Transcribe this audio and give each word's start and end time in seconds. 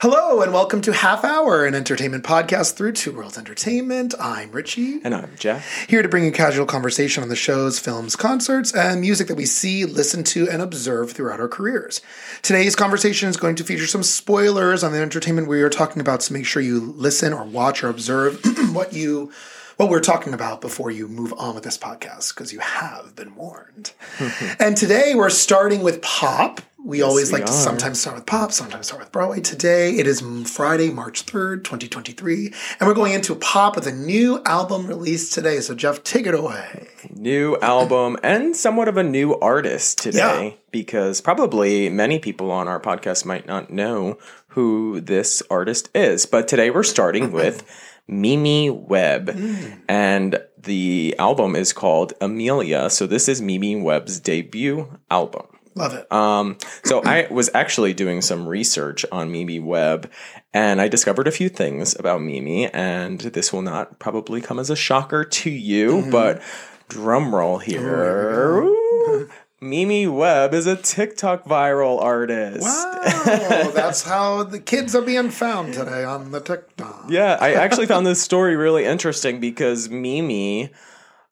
Hello 0.00 0.42
and 0.42 0.52
welcome 0.52 0.80
to 0.82 0.92
Half 0.92 1.24
Hour, 1.24 1.64
an 1.64 1.74
entertainment 1.74 2.24
podcast 2.24 2.74
through 2.74 2.92
Two 2.92 3.12
Worlds 3.12 3.38
Entertainment. 3.38 4.14
I'm 4.20 4.50
Richie. 4.50 5.00
And 5.02 5.14
I'm 5.14 5.30
Jeff. 5.38 5.86
Here 5.88 6.02
to 6.02 6.08
bring 6.08 6.24
you 6.24 6.32
casual 6.32 6.66
conversation 6.66 7.22
on 7.22 7.28
the 7.28 7.36
shows, 7.36 7.78
films, 7.78 8.16
concerts, 8.16 8.74
and 8.74 9.00
music 9.00 9.28
that 9.28 9.36
we 9.36 9.46
see, 9.46 9.84
listen 9.84 10.24
to, 10.24 10.48
and 10.48 10.60
observe 10.60 11.12
throughout 11.12 11.40
our 11.40 11.48
careers. 11.48 12.00
Today's 12.42 12.76
conversation 12.76 13.28
is 13.28 13.36
going 13.36 13.56
to 13.56 13.64
feature 13.64 13.86
some 13.86 14.02
spoilers 14.02 14.84
on 14.84 14.92
the 14.92 15.00
entertainment 15.00 15.48
we 15.48 15.62
are 15.62 15.70
talking 15.70 16.00
about, 16.00 16.22
so 16.22 16.34
make 16.34 16.46
sure 16.46 16.62
you 16.62 16.80
listen 16.80 17.32
or 17.32 17.44
watch 17.44 17.82
or 17.82 17.88
observe 17.88 18.40
what 18.72 18.92
you 18.92 19.32
what 19.76 19.90
we're 19.90 20.00
talking 20.00 20.34
about 20.34 20.60
before 20.60 20.90
you 20.90 21.08
move 21.08 21.32
on 21.36 21.54
with 21.54 21.64
this 21.64 21.78
podcast, 21.78 22.34
because 22.34 22.52
you 22.52 22.60
have 22.60 23.16
been 23.16 23.34
warned. 23.34 23.92
and 24.60 24.76
today 24.76 25.14
we're 25.14 25.30
starting 25.30 25.82
with 25.82 26.00
pop. 26.02 26.60
We 26.86 27.00
always 27.00 27.32
we 27.32 27.38
like 27.38 27.46
to 27.46 27.52
sometimes 27.52 27.98
start 27.98 28.16
with 28.16 28.26
pop, 28.26 28.52
sometimes 28.52 28.88
start 28.88 29.00
with 29.00 29.10
Broadway. 29.10 29.40
Today 29.40 29.92
it 29.96 30.06
is 30.06 30.20
Friday, 30.44 30.90
March 30.90 31.24
3rd, 31.24 31.64
2023, 31.64 32.52
and 32.78 32.86
we're 32.86 32.92
going 32.92 33.14
into 33.14 33.34
pop 33.36 33.74
with 33.74 33.86
a 33.86 33.92
new 33.92 34.42
album 34.44 34.86
released 34.86 35.32
today. 35.32 35.60
So, 35.60 35.74
Jeff, 35.74 36.02
take 36.02 36.26
it 36.26 36.34
away. 36.34 36.88
New 37.08 37.56
album 37.60 38.18
and 38.22 38.54
somewhat 38.54 38.88
of 38.88 38.98
a 38.98 39.02
new 39.02 39.34
artist 39.40 39.96
today 40.02 40.48
Yeah. 40.48 40.56
because 40.72 41.22
probably 41.22 41.88
many 41.88 42.18
people 42.18 42.50
on 42.50 42.68
our 42.68 42.80
podcast 42.80 43.24
might 43.24 43.46
not 43.46 43.70
know 43.70 44.18
who 44.48 45.00
this 45.00 45.42
artist 45.50 45.88
is. 45.94 46.26
But 46.26 46.48
today 46.48 46.68
we're 46.68 46.82
starting 46.82 47.32
with 47.40 47.64
Mimi 48.06 48.68
Webb. 48.68 49.28
Mm. 49.28 49.80
And 49.88 50.38
the 50.58 51.14
album 51.18 51.56
is 51.56 51.72
called 51.72 52.12
Amelia. 52.20 52.90
So 52.90 53.06
this 53.06 53.26
is 53.26 53.40
Mimi 53.40 53.74
Webb's 53.80 54.20
debut 54.20 54.98
album. 55.10 55.46
Love 55.74 55.94
it. 55.94 56.10
Um, 56.12 56.56
so 56.84 57.02
I 57.04 57.26
was 57.30 57.50
actually 57.52 57.94
doing 57.94 58.22
some 58.22 58.46
research 58.46 59.04
on 59.10 59.32
Mimi 59.32 59.58
Webb, 59.58 60.10
and 60.52 60.80
I 60.80 60.88
discovered 60.88 61.26
a 61.26 61.32
few 61.32 61.48
things 61.48 61.98
about 61.98 62.20
Mimi. 62.20 62.68
And 62.72 63.20
this 63.20 63.52
will 63.52 63.62
not 63.62 63.98
probably 63.98 64.40
come 64.40 64.58
as 64.58 64.70
a 64.70 64.76
shocker 64.76 65.24
to 65.24 65.50
you, 65.50 66.06
but 66.10 66.40
drum 66.88 67.34
roll 67.34 67.58
here. 67.58 68.62
Ooh. 68.62 69.30
Mimi 69.60 70.06
Webb 70.06 70.52
is 70.52 70.66
a 70.66 70.76
TikTok 70.76 71.44
viral 71.44 72.00
artist. 72.00 72.62
wow, 72.62 73.70
that's 73.74 74.02
how 74.02 74.42
the 74.42 74.60
kids 74.60 74.94
are 74.94 75.02
being 75.02 75.30
found 75.30 75.72
today 75.72 76.04
on 76.04 76.32
the 76.32 76.40
TikTok. 76.40 77.06
Yeah, 77.08 77.38
I 77.40 77.54
actually 77.54 77.86
found 77.86 78.06
this 78.06 78.20
story 78.20 78.56
really 78.56 78.84
interesting 78.84 79.40
because 79.40 79.88
Mimi 79.88 80.70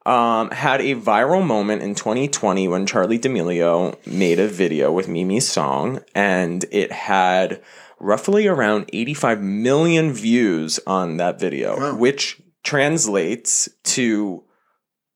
um, 0.04 0.50
had 0.50 0.80
a 0.80 0.94
viral 0.94 1.44
moment 1.46 1.82
in 1.82 1.94
2020 1.94 2.66
when 2.68 2.86
Charli 2.86 3.20
D'Amelio 3.20 3.96
made 4.06 4.40
a 4.40 4.48
video 4.48 4.90
with 4.92 5.08
Mimi's 5.08 5.48
song, 5.48 6.00
and 6.14 6.64
it 6.72 6.90
had 6.92 7.62
roughly 8.00 8.46
around 8.48 8.90
85 8.92 9.40
million 9.40 10.12
views 10.12 10.80
on 10.86 11.18
that 11.18 11.38
video, 11.38 11.78
Wow. 11.78 11.94
which 11.96 12.40
translates 12.64 13.68
to 13.84 14.42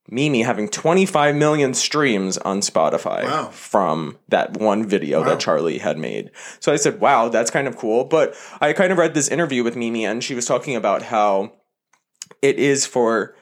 Mimi 0.09 0.43
having 0.43 0.69
25 0.69 1.35
million 1.35 1.73
streams 1.73 2.37
on 2.37 2.61
Spotify 2.61 3.25
Wow. 3.25 3.49
from 3.51 4.17
that 4.29 4.55
one 4.55 4.85
video 4.87 5.19
Wow. 5.19 5.25
that 5.29 5.39
Charli 5.39 5.81
had 5.81 5.97
made. 5.97 6.31
So 6.61 6.71
I 6.71 6.77
said, 6.77 7.01
wow, 7.01 7.27
that's 7.27 7.51
kind 7.51 7.67
of 7.67 7.75
cool. 7.75 8.05
But 8.05 8.33
I 8.61 8.71
kind 8.71 8.93
of 8.93 8.97
read 8.97 9.13
this 9.13 9.27
interview 9.27 9.65
with 9.65 9.75
Mimi, 9.75 10.05
and 10.05 10.23
she 10.23 10.33
was 10.33 10.45
talking 10.45 10.77
about 10.77 11.01
how 11.01 11.51
it 12.41 12.57
is 12.57 12.85
for 12.85 13.35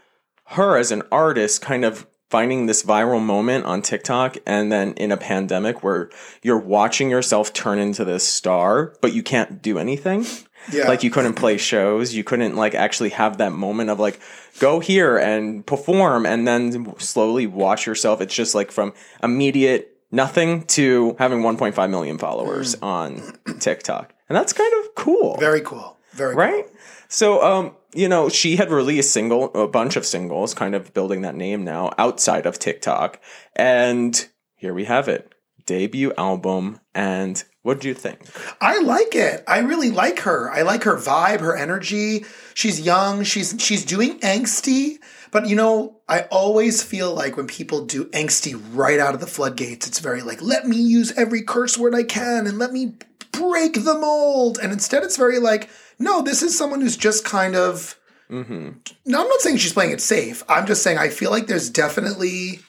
her 0.45 0.77
as 0.77 0.91
an 0.91 1.03
artist 1.11 1.61
kind 1.61 1.85
of 1.85 2.07
finding 2.29 2.65
this 2.65 2.83
viral 2.83 3.23
moment 3.23 3.65
on 3.65 3.81
TikTok 3.81 4.37
and 4.45 4.71
then 4.71 4.93
in 4.93 5.11
a 5.11 5.17
pandemic 5.17 5.83
where 5.83 6.09
you're 6.41 6.59
watching 6.59 7.09
yourself 7.09 7.53
turn 7.53 7.77
into 7.79 8.03
this 8.03 8.27
star, 8.27 8.93
but 9.01 9.13
you 9.13 9.23
can't 9.23 9.61
do 9.61 9.77
anything. 9.77 10.25
Yeah. 10.71 10.87
Like 10.87 11.03
you 11.03 11.11
couldn't 11.11 11.35
play 11.35 11.57
shows, 11.57 12.13
you 12.13 12.23
couldn't 12.23 12.55
like 12.55 12.73
actually 12.73 13.09
have 13.09 13.37
that 13.37 13.51
moment 13.51 13.89
of 13.89 13.99
like 13.99 14.19
go 14.59 14.79
here 14.79 15.17
and 15.17 15.65
perform 15.65 16.25
and 16.25 16.47
then 16.47 16.97
slowly 16.99 17.45
watch 17.45 17.85
yourself. 17.85 18.19
It's 18.21 18.33
just 18.33 18.55
like 18.55 18.71
from 18.71 18.93
immediate 19.21 19.95
nothing 20.11 20.63
to 20.63 21.15
having 21.19 21.41
1.5 21.41 21.89
million 21.89 22.17
followers 22.17 22.73
hmm. 22.75 22.83
on 22.83 23.21
TikTok. 23.59 24.13
And 24.27 24.35
that's 24.35 24.53
kind 24.53 24.73
of 24.83 24.95
cool 24.95 25.37
Very 25.37 25.61
cool. 25.61 25.97
Very 26.13 26.35
right? 26.35 26.65
Cool. 26.65 26.75
So, 27.15 27.41
um, 27.41 27.77
you 27.93 28.09
know, 28.09 28.27
she 28.27 28.57
had 28.57 28.69
released 28.69 29.13
single 29.13 29.45
a 29.53 29.69
bunch 29.69 29.95
of 29.95 30.05
singles, 30.05 30.53
kind 30.53 30.75
of 30.75 30.93
building 30.93 31.21
that 31.21 31.33
name 31.33 31.63
now 31.63 31.93
outside 31.97 32.45
of 32.45 32.59
TikTok, 32.59 33.21
and 33.55 34.27
here 34.55 34.73
we 34.73 34.83
have 34.83 35.07
it, 35.07 35.33
debut 35.65 36.11
album. 36.17 36.81
And 36.93 37.41
what 37.61 37.79
do 37.79 37.87
you 37.87 37.93
think? 37.93 38.27
I 38.59 38.81
like 38.81 39.15
it. 39.15 39.45
I 39.47 39.59
really 39.59 39.91
like 39.91 40.19
her. 40.19 40.51
I 40.51 40.63
like 40.63 40.83
her 40.83 40.97
vibe, 40.97 41.39
her 41.39 41.55
energy. 41.55 42.25
She's 42.53 42.81
young. 42.81 43.23
She's 43.23 43.55
she's 43.59 43.85
doing 43.85 44.19
angsty, 44.19 44.97
but 45.31 45.47
you 45.47 45.55
know, 45.55 46.01
I 46.09 46.23
always 46.23 46.83
feel 46.83 47.13
like 47.15 47.37
when 47.37 47.47
people 47.47 47.85
do 47.85 48.07
angsty 48.07 48.61
right 48.73 48.99
out 48.99 49.13
of 49.13 49.21
the 49.21 49.25
floodgates, 49.25 49.87
it's 49.87 49.99
very 49.99 50.21
like, 50.21 50.41
let 50.41 50.67
me 50.67 50.75
use 50.75 51.13
every 51.17 51.43
curse 51.43 51.77
word 51.77 51.95
I 51.95 52.03
can 52.03 52.45
and 52.45 52.59
let 52.59 52.73
me 52.73 52.95
break 53.31 53.85
the 53.85 53.97
mold. 53.97 54.59
And 54.61 54.73
instead, 54.73 55.03
it's 55.03 55.15
very 55.15 55.39
like, 55.39 55.69
no, 55.99 56.21
this 56.21 56.41
is 56.41 56.57
someone 56.57 56.81
who's 56.81 56.97
just 56.97 57.23
kind 57.25 57.55
of. 57.55 57.99
Mm-hmm. 58.29 58.69
No, 59.05 59.21
I'm 59.21 59.27
not 59.27 59.41
saying 59.41 59.57
she's 59.57 59.73
playing 59.73 59.91
it 59.91 60.01
safe. 60.01 60.43
I'm 60.49 60.65
just 60.65 60.81
saying 60.81 60.97
I 60.97 61.09
feel 61.09 61.29
like 61.31 61.45
there's 61.47 61.69
definitely 61.69 62.59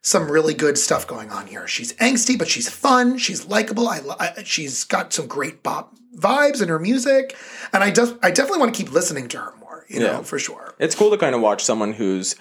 some 0.00 0.30
really 0.30 0.54
good 0.54 0.78
stuff 0.78 1.06
going 1.06 1.30
on 1.30 1.46
here. 1.46 1.68
She's 1.68 1.92
angsty, 1.94 2.38
but 2.38 2.48
she's 2.48 2.68
fun. 2.68 3.18
She's 3.18 3.46
likable. 3.46 3.88
I, 3.88 4.00
I 4.18 4.42
she's 4.44 4.84
got 4.84 5.12
some 5.12 5.26
great 5.26 5.62
bop 5.62 5.94
vibes 6.16 6.62
in 6.62 6.68
her 6.68 6.78
music, 6.78 7.36
and 7.72 7.84
I 7.84 7.90
just 7.90 8.14
I 8.22 8.30
definitely 8.30 8.60
want 8.60 8.74
to 8.74 8.82
keep 8.82 8.92
listening 8.92 9.28
to 9.28 9.38
her 9.38 9.52
more. 9.60 9.84
You 9.88 10.00
Yeah. 10.00 10.12
know, 10.12 10.22
for 10.22 10.38
sure. 10.38 10.74
It's 10.78 10.94
cool 10.94 11.10
to 11.10 11.18
kind 11.18 11.34
of 11.34 11.40
watch 11.42 11.62
someone 11.62 11.92
who's 11.92 12.34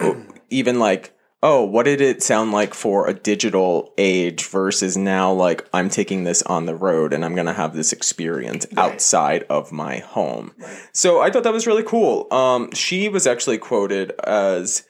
even 0.50 0.78
like, 0.80 1.16
oh, 1.42 1.64
what 1.64 1.84
did 1.84 2.00
it 2.00 2.22
sound 2.22 2.52
like 2.52 2.74
for 2.74 3.08
a 3.08 3.14
digital 3.14 3.92
age 3.96 4.46
versus 4.46 4.96
now 4.96 5.32
like 5.32 5.66
I'm 5.72 5.88
taking 5.88 6.24
this 6.24 6.42
on 6.42 6.66
the 6.66 6.74
road 6.74 7.12
and 7.12 7.24
I'm 7.24 7.34
gonna 7.34 7.54
have 7.54 7.74
this 7.74 7.92
experience 7.92 8.66
outside 8.76 9.44
of 9.44 9.72
my 9.72 9.98
home. 9.98 10.52
So 10.92 11.20
I 11.20 11.30
thought 11.30 11.44
that 11.44 11.52
was 11.52 11.66
really 11.66 11.84
cool. 11.84 12.32
Um, 12.32 12.72
she 12.72 13.08
was 13.08 13.26
actually 13.26 13.58
quoted 13.58 14.12
as 14.24 14.84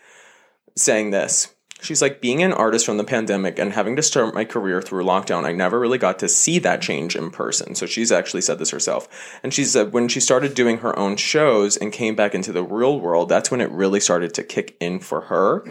saying 0.77 1.10
this. 1.10 1.55
She's 1.83 2.03
like, 2.03 2.21
being 2.21 2.43
an 2.43 2.53
artist 2.53 2.84
from 2.84 2.99
the 2.99 3.05
pandemic 3.05 3.59
and 3.59 3.72
having 3.72 3.97
to 3.97 4.03
start 4.03 4.34
my 4.34 4.44
career 4.44 4.83
through 4.83 5.03
lockdown, 5.03 5.47
I 5.47 5.53
never 5.53 5.81
really 5.81 5.97
got 5.97 6.19
to 6.19 6.28
see 6.28 6.59
that 6.59 6.83
change 6.83 7.16
in 7.16 7.31
person. 7.31 7.75
So 7.75 7.87
she's 7.87 8.12
actually 8.12 8.43
said 8.43 8.59
this 8.59 8.69
herself. 8.69 9.09
And 9.43 9.55
she 9.55 9.65
said 9.65 9.94
when 9.94 10.06
she 10.09 10.21
started 10.21 10.53
doing 10.53 10.78
her 10.78 10.99
own 10.99 11.16
shows 11.16 11.78
and 11.78 11.91
came 11.91 12.15
back 12.15 12.34
into 12.34 12.53
the 12.53 12.62
real 12.62 13.00
world, 13.00 13.31
that's 13.31 13.50
when 13.50 13.62
it 13.62 13.71
really 13.71 14.00
started 14.00 14.34
to 14.34 14.44
kick 14.44 14.77
in 14.78 15.00
for 15.00 15.22
her. 15.22 15.65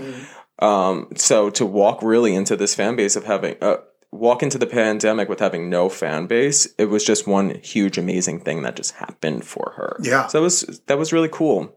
Um, 0.62 1.08
so 1.16 1.50
to 1.52 1.66
walk 1.66 2.02
really 2.04 2.36
into 2.36 2.56
this 2.56 2.76
fan 2.76 2.96
base 2.96 3.16
of 3.16 3.26
having, 3.26 3.56
uh, 3.62 3.78
walk 4.12 4.42
into 4.44 4.58
the 4.58 4.68
pandemic 4.68 5.30
with 5.30 5.40
having 5.40 5.70
no 5.70 5.88
fan 5.90 6.28
base, 6.28 6.68
it 6.78 6.86
was 6.86 7.04
just 7.06 7.28
one 7.28 7.60
huge, 7.64 7.98
amazing 7.98 8.42
thing 8.42 8.64
that 8.64 8.76
just 8.76 8.96
happened 8.96 9.46
for 9.46 9.74
her. 9.78 9.98
Yeah. 10.02 10.28
So 10.28 10.40
that 10.40 10.44
was, 10.44 10.82
that 10.88 10.98
was 10.98 11.14
really 11.14 11.30
cool. 11.32 11.76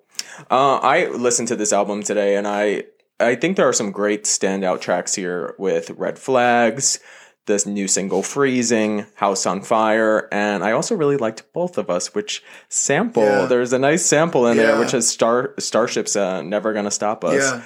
Uh, 0.50 0.76
I 0.78 1.06
listened 1.09 1.48
to 1.48 1.56
this 1.56 1.72
album 1.72 2.03
today, 2.03 2.37
and 2.37 2.47
I 2.48 2.84
I 3.21 3.34
think 3.37 3.56
there 3.56 3.69
are 3.69 3.72
some 3.72 3.92
great 3.92 4.25
standout 4.25 4.81
tracks 4.81 5.15
here 5.15 5.54
with 5.59 5.91
Red 5.91 6.19
Flags, 6.19 6.98
this 7.47 7.66
new 7.66 7.87
single 7.87 8.22
Freezing, 8.22 9.06
House 9.15 9.44
on 9.47 9.60
Fire, 9.62 10.28
and 10.32 10.65
I 10.65 10.72
also 10.72 10.94
really 10.97 11.19
liked 11.19 11.53
Both 11.53 11.76
of 11.76 11.91
Us, 11.91 12.15
which 12.15 12.42
sample. 12.69 13.22
Yeah. 13.25 13.47
There's 13.47 13.72
a 13.72 13.78
nice 13.78 14.04
sample 14.06 14.47
in 14.47 14.56
Yeah. 14.56 14.62
there, 14.68 14.80
which 14.80 14.92
has 14.92 15.06
Star 15.06 15.54
Starship's 15.59 16.16
uh, 16.16 16.41
"Never 16.42 16.72
Gonna 16.72 16.91
Stop 16.91 17.24
Us." 17.24 17.34
Yeah. 17.42 17.62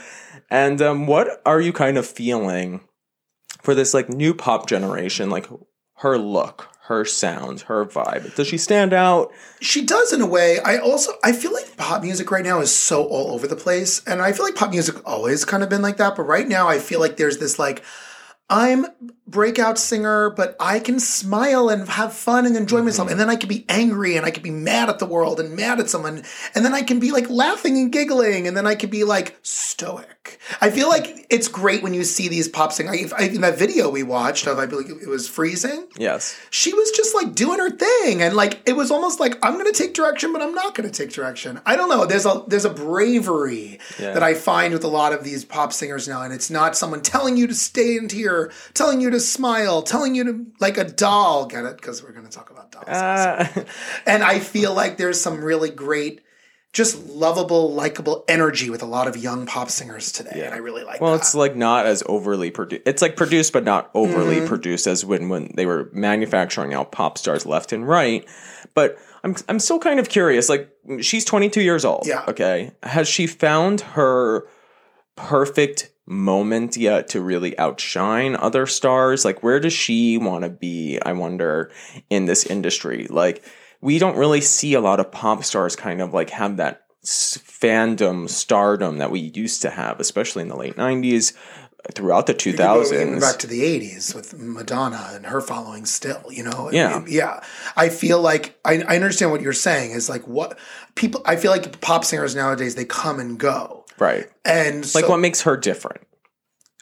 And 0.50 0.80
um, 0.80 1.06
what 1.06 1.42
are 1.44 1.60
you 1.60 1.72
kind 1.72 1.98
of 1.98 2.06
feeling 2.06 2.80
for 3.62 3.74
this 3.74 3.94
like 3.94 4.08
new 4.08 4.34
pop 4.34 4.68
generation? 4.68 5.30
Like 5.30 5.48
her 5.96 6.18
look, 6.18 6.68
her 6.84 7.04
sound, 7.04 7.62
her 7.62 7.84
vibe. 7.84 8.34
Does 8.36 8.46
she 8.46 8.58
stand 8.58 8.92
out? 8.92 9.32
She 9.60 9.84
does 9.84 10.12
in 10.12 10.20
a 10.20 10.26
way. 10.26 10.60
I 10.60 10.78
also 10.78 11.12
I 11.24 11.32
feel 11.32 11.52
like 11.52 11.76
pop 11.76 12.02
music 12.02 12.30
right 12.30 12.44
now 12.44 12.60
is 12.60 12.74
so 12.74 13.04
all 13.04 13.32
over 13.32 13.46
the 13.46 13.56
place, 13.56 14.04
and 14.06 14.22
I 14.22 14.32
feel 14.32 14.44
like 14.44 14.54
pop 14.54 14.70
music 14.70 14.96
always 15.04 15.44
kind 15.44 15.62
of 15.62 15.68
been 15.68 15.82
like 15.82 15.96
that. 15.96 16.16
But 16.16 16.24
right 16.24 16.46
now, 16.46 16.68
I 16.68 16.78
feel 16.78 17.00
like 17.00 17.16
there's 17.16 17.38
this 17.38 17.58
like 17.58 17.82
I'm 18.48 18.86
breakout 19.26 19.78
singer, 19.78 20.30
but 20.30 20.56
I 20.60 20.78
can 20.78 21.00
smile 21.00 21.68
and 21.68 21.88
have 21.88 22.12
fun 22.12 22.46
and 22.46 22.56
enjoy 22.56 22.82
myself. 22.82 23.06
Mm-hmm. 23.08 23.12
And 23.12 23.20
then 23.20 23.30
I 23.30 23.36
can 23.36 23.48
be 23.48 23.64
angry 23.68 24.16
and 24.16 24.24
I 24.24 24.30
can 24.30 24.42
be 24.42 24.50
mad 24.50 24.88
at 24.88 24.98
the 24.98 25.06
world 25.06 25.40
and 25.40 25.56
mad 25.56 25.80
at 25.80 25.90
someone. 25.90 26.22
And 26.54 26.64
then 26.64 26.74
I 26.74 26.82
can 26.82 27.00
be 27.00 27.10
like 27.10 27.28
laughing 27.28 27.76
and 27.78 27.90
giggling. 27.92 28.46
And 28.46 28.56
then 28.56 28.66
I 28.66 28.74
can 28.76 28.88
be 28.90 29.04
like 29.04 29.36
stoic. 29.42 30.38
I 30.60 30.70
feel 30.70 30.88
like 30.88 31.26
it's 31.30 31.48
great 31.48 31.82
when 31.82 31.94
you 31.94 32.04
see 32.04 32.28
these 32.28 32.48
pop 32.48 32.72
singers. 32.72 33.12
I, 33.12 33.24
in 33.24 33.40
that 33.42 33.58
video 33.58 33.90
we 33.90 34.02
watched 34.02 34.46
of, 34.46 34.58
I 34.58 34.66
believe 34.66 34.90
it 35.02 35.08
was 35.08 35.28
Freezing, 35.28 35.86
Yes. 35.96 36.38
she 36.50 36.72
was 36.72 36.90
just 36.92 37.14
like 37.14 37.34
doing 37.34 37.58
her 37.58 37.70
thing. 37.70 38.22
And 38.22 38.34
like, 38.34 38.60
it 38.66 38.74
was 38.74 38.90
almost 38.90 39.18
like, 39.20 39.38
I'm 39.44 39.54
going 39.54 39.66
to 39.66 39.72
take 39.72 39.94
direction, 39.94 40.32
but 40.32 40.42
I'm 40.42 40.54
not 40.54 40.74
going 40.74 40.88
to 40.90 40.96
take 40.96 41.12
direction. 41.12 41.60
I 41.66 41.76
don't 41.76 41.88
know. 41.88 42.06
There's 42.06 42.26
a, 42.26 42.42
there's 42.46 42.64
a 42.64 42.70
bravery 42.70 43.78
Yeah. 43.98 44.12
that 44.14 44.22
I 44.22 44.34
find 44.34 44.72
with 44.72 44.84
a 44.84 44.88
lot 44.88 45.12
of 45.12 45.24
these 45.24 45.44
pop 45.44 45.72
singers 45.72 46.08
now. 46.08 46.22
And 46.22 46.32
it's 46.32 46.50
not 46.50 46.76
someone 46.76 47.02
telling 47.02 47.36
you 47.36 47.46
to 47.46 47.54
stay 47.54 47.96
in 47.96 48.08
here, 48.08 48.52
telling 48.74 49.00
you 49.00 49.10
to 49.10 49.15
smile, 49.20 49.82
telling 49.82 50.14
you 50.14 50.24
to 50.24 50.46
like 50.60 50.78
a 50.78 50.84
doll. 50.84 51.46
Get 51.46 51.64
it? 51.64 51.76
Because 51.76 52.02
we're 52.02 52.12
going 52.12 52.26
to 52.26 52.30
talk 52.32 52.50
about 52.50 52.72
dolls. 52.72 52.86
Uh, 52.88 53.64
and 54.06 54.22
I 54.22 54.38
feel 54.38 54.74
like 54.74 54.96
there's 54.96 55.20
some 55.20 55.42
really 55.44 55.70
great, 55.70 56.20
just 56.72 57.06
lovable, 57.08 57.72
likable 57.72 58.24
energy 58.28 58.68
with 58.70 58.82
a 58.82 58.86
lot 58.86 59.08
of 59.08 59.16
young 59.16 59.46
pop 59.46 59.70
singers 59.70 60.12
today. 60.12 60.42
And 60.44 60.54
I 60.54 60.58
really 60.58 60.84
like 60.84 61.00
well, 61.00 61.12
that. 61.12 61.20
it's 61.20 61.34
like 61.34 61.56
not 61.56 61.86
as 61.86 62.02
overly 62.06 62.50
produced. 62.50 62.82
It's 62.86 63.00
like 63.02 63.16
produced, 63.16 63.52
but 63.52 63.64
not 63.64 63.90
overly 63.94 64.36
Mm-hmm. 64.36 64.46
produced 64.46 64.86
as 64.86 65.04
when 65.04 65.28
when 65.28 65.52
they 65.56 65.66
were 65.66 65.88
manufacturing 65.92 66.74
out 66.74 66.92
pop 66.92 67.16
stars 67.18 67.46
left 67.46 67.72
and 67.72 67.86
right. 67.88 68.28
But 68.74 68.98
I'm 69.24 69.34
I'm 69.48 69.58
still 69.58 69.78
kind 69.78 69.98
of 69.98 70.08
curious. 70.08 70.48
Like 70.48 70.70
she's 71.00 71.24
22 71.24 71.62
years 71.62 71.84
old. 71.84 72.06
Yeah. 72.06 72.24
Okay. 72.28 72.72
Has 72.82 73.08
she 73.08 73.26
found 73.26 73.80
her 73.80 74.46
perfect 75.16 75.90
moment 76.06 76.76
yet 76.76 77.08
to 77.08 77.20
really 77.20 77.58
outshine 77.58 78.36
other 78.36 78.66
stars? 78.66 79.24
Like 79.24 79.42
where 79.42 79.60
does 79.60 79.72
she 79.72 80.18
want 80.18 80.44
to 80.44 80.50
be? 80.50 80.98
I 81.04 81.12
wonder 81.12 81.70
in 82.10 82.26
this 82.26 82.46
industry. 82.46 83.06
Like 83.10 83.44
we 83.80 83.98
don't 83.98 84.16
really 84.16 84.40
see 84.40 84.74
a 84.74 84.80
lot 84.80 85.00
of 85.00 85.12
pop 85.12 85.44
stars 85.44 85.76
kind 85.76 86.00
of 86.00 86.14
like 86.14 86.30
have 86.30 86.56
that 86.56 86.82
fandom 87.04 88.28
stardom 88.28 88.98
that 88.98 89.10
we 89.10 89.20
used 89.20 89.62
to 89.62 89.70
have, 89.70 90.00
especially 90.00 90.42
in 90.42 90.48
the 90.48 90.56
late 90.56 90.76
90s 90.76 91.34
throughout 91.94 92.26
the 92.26 92.32
You 92.32 92.52
2000s. 92.54 92.92
even 92.92 93.20
back 93.20 93.38
to 93.38 93.46
the 93.46 93.62
80s 93.62 94.14
with 94.14 94.38
Madonna 94.38 95.10
and 95.12 95.26
her 95.26 95.40
following 95.40 95.86
still, 95.86 96.22
you 96.30 96.42
know? 96.42 96.70
Yeah. 96.72 97.04
yeah. 97.06 97.42
I 97.76 97.88
feel 97.88 98.20
like, 98.20 98.58
I, 98.64 98.82
I 98.86 98.96
understand 98.96 99.30
what 99.30 99.40
you're 99.40 99.52
saying 99.52 99.92
is 99.92 100.08
like 100.08 100.26
what 100.26 100.58
people, 100.94 101.22
I 101.24 101.36
feel 101.36 101.50
like 101.50 101.80
pop 101.80 102.04
singers 102.04 102.34
nowadays, 102.34 102.74
they 102.74 102.84
come 102.84 103.20
and 103.20 103.38
go. 103.38 103.84
right. 103.98 104.26
And 104.44 104.78
Like 104.94 105.04
so, 105.04 105.10
what 105.10 105.20
makes 105.20 105.42
her 105.42 105.56
different? 105.56 106.02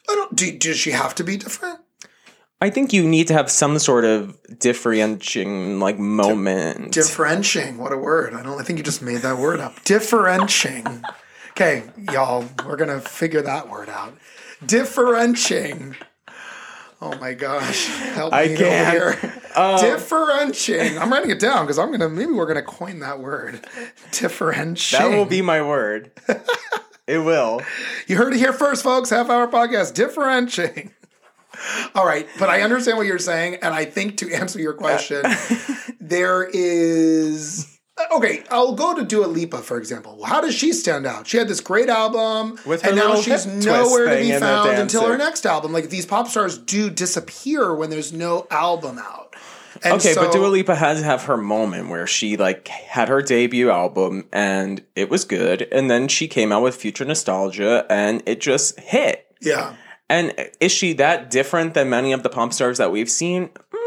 I 0.09 0.15
don't, 0.15 0.35
do, 0.37 0.59
does 0.59 0.77
she 0.77 0.91
have 0.91 1.15
to 1.17 1.25
be 1.25 1.37
different? 1.37 1.81
I 2.61 2.71
think 2.71 2.93
you 2.93 3.07
need 3.07 3.27
to 3.29 3.35
have 3.35 3.51
some 3.51 3.79
sort 3.79 4.05
of 4.05 4.39
differentiating 4.59 5.81
like 5.81 5.99
moment. 5.99 6.93
Differentiating, 6.93 7.79
what 7.79 7.93
a 7.93 7.99
word. 7.99 8.33
I 8.33 8.43
don't, 8.43 8.59
I 8.61 8.65
think 8.65 8.79
you 8.79 8.83
just 8.85 9.03
made 9.03 9.19
that 9.19 9.37
word 9.39 9.61
up. 9.61 9.83
Differentiating. 9.85 11.03
okay, 11.51 11.83
y'all, 12.13 12.45
we're 12.65 12.77
going 12.77 12.91
to 12.91 13.01
figure 13.01 13.43
that 13.43 13.69
word 13.69 13.89
out. 13.89 14.15
Differentiating. 14.67 15.97
Oh 17.01 17.17
my 17.19 17.35
gosh. 17.35 17.87
Help 17.87 18.33
me 18.33 18.39
I 18.39 18.45
over 18.45 18.57
can't. 18.57 19.19
here. 19.21 19.33
Um, 19.55 19.79
Differentiating. 19.79 20.99
I'm 20.99 21.13
writing 21.13 21.31
it 21.31 21.39
down 21.39 21.65
because 21.65 21.79
I'm 21.79 21.91
gonna 21.91 22.09
maybe 22.09 22.33
we're 22.33 22.47
gonna 22.47 22.63
coin 22.63 23.01
that 23.01 23.21
word. 23.21 23.67
Differentiating. 24.11 25.11
that 25.11 25.17
will 25.17 25.27
be 25.27 25.43
my 25.43 25.61
word. 25.63 26.11
it 27.07 27.19
will. 27.19 27.61
You 28.07 28.17
heard 28.17 28.33
it 28.33 28.39
here 28.39 28.53
first, 28.53 28.83
folks. 28.83 29.11
Half 29.11 29.31
hour 29.31 29.47
podcast. 29.49 29.95
Differentiating. 29.95 30.93
All 31.95 32.05
right, 32.05 32.27
but 32.39 32.49
I 32.49 32.63
understand 32.63 32.99
what 32.99 33.07
you're 33.07 33.19
saying, 33.21 33.57
and 33.63 33.73
I 33.73 33.85
think 33.85 34.17
to 34.19 34.33
answer 34.33 34.59
your 34.59 34.73
question, 34.75 35.23
there 36.01 36.43
is. 36.53 37.74
Okay, 38.17 38.45
I'll 38.51 38.75
go 38.75 38.95
to 38.95 39.05
Dua 39.05 39.27
Lipa 39.27 39.59
for 39.59 39.77
example. 39.77 40.23
How 40.25 40.41
does 40.41 40.55
she 40.55 40.73
stand 40.73 41.07
out? 41.07 41.27
She 41.27 41.37
had 41.37 41.49
this 41.49 41.61
great 41.61 41.89
album, 41.89 42.59
With 42.65 42.83
her 42.83 42.89
and 42.89 42.97
now 42.97 43.21
she's 43.21 43.47
nowhere 43.47 44.17
to 44.17 44.23
be 44.23 44.33
found 44.33 44.79
until 44.79 45.07
her 45.07 45.19
next 45.19 45.45
album. 45.47 45.73
Like 45.73 45.91
these 45.91 46.07
pop 46.07 46.29
stars 46.29 46.57
do 46.59 46.91
disappear 46.91 47.75
when 47.75 47.91
there's 47.91 48.13
no 48.13 48.47
album 48.51 48.99
out. 48.99 49.35
And 49.83 49.95
Okay, 49.95 50.15
but 50.15 50.33
Dua 50.33 50.47
Lipa 50.47 50.75
has 50.77 51.01
to 51.01 51.05
have 51.05 51.25
her 51.25 51.37
moment 51.37 51.89
where 51.89 52.07
she 52.07 52.37
like 52.37 52.69
had 52.69 53.09
her 53.09 53.21
debut 53.21 53.71
album 53.71 54.27
and 54.33 54.83
it 54.95 55.11
was 55.11 55.25
good, 55.25 55.63
and 55.73 55.91
then 55.91 56.07
she 56.09 56.29
came 56.29 56.53
out 56.53 56.63
with 56.63 56.77
Future 56.77 57.05
Nostalgia 57.05 57.85
and 57.91 58.23
it 58.27 58.41
just 58.41 58.79
hit. 58.79 59.27
yeah, 59.41 59.75
And 60.09 60.33
is 60.61 60.71
she 60.71 60.93
that 60.95 61.31
different 61.31 61.75
than 61.75 61.91
many 61.91 62.13
of 62.13 62.23
the 62.23 62.29
pop 62.29 62.53
stars 62.53 62.79
that 62.79 62.93
we've 62.93 63.11
seen? 63.11 63.49
Mm. 63.49 63.84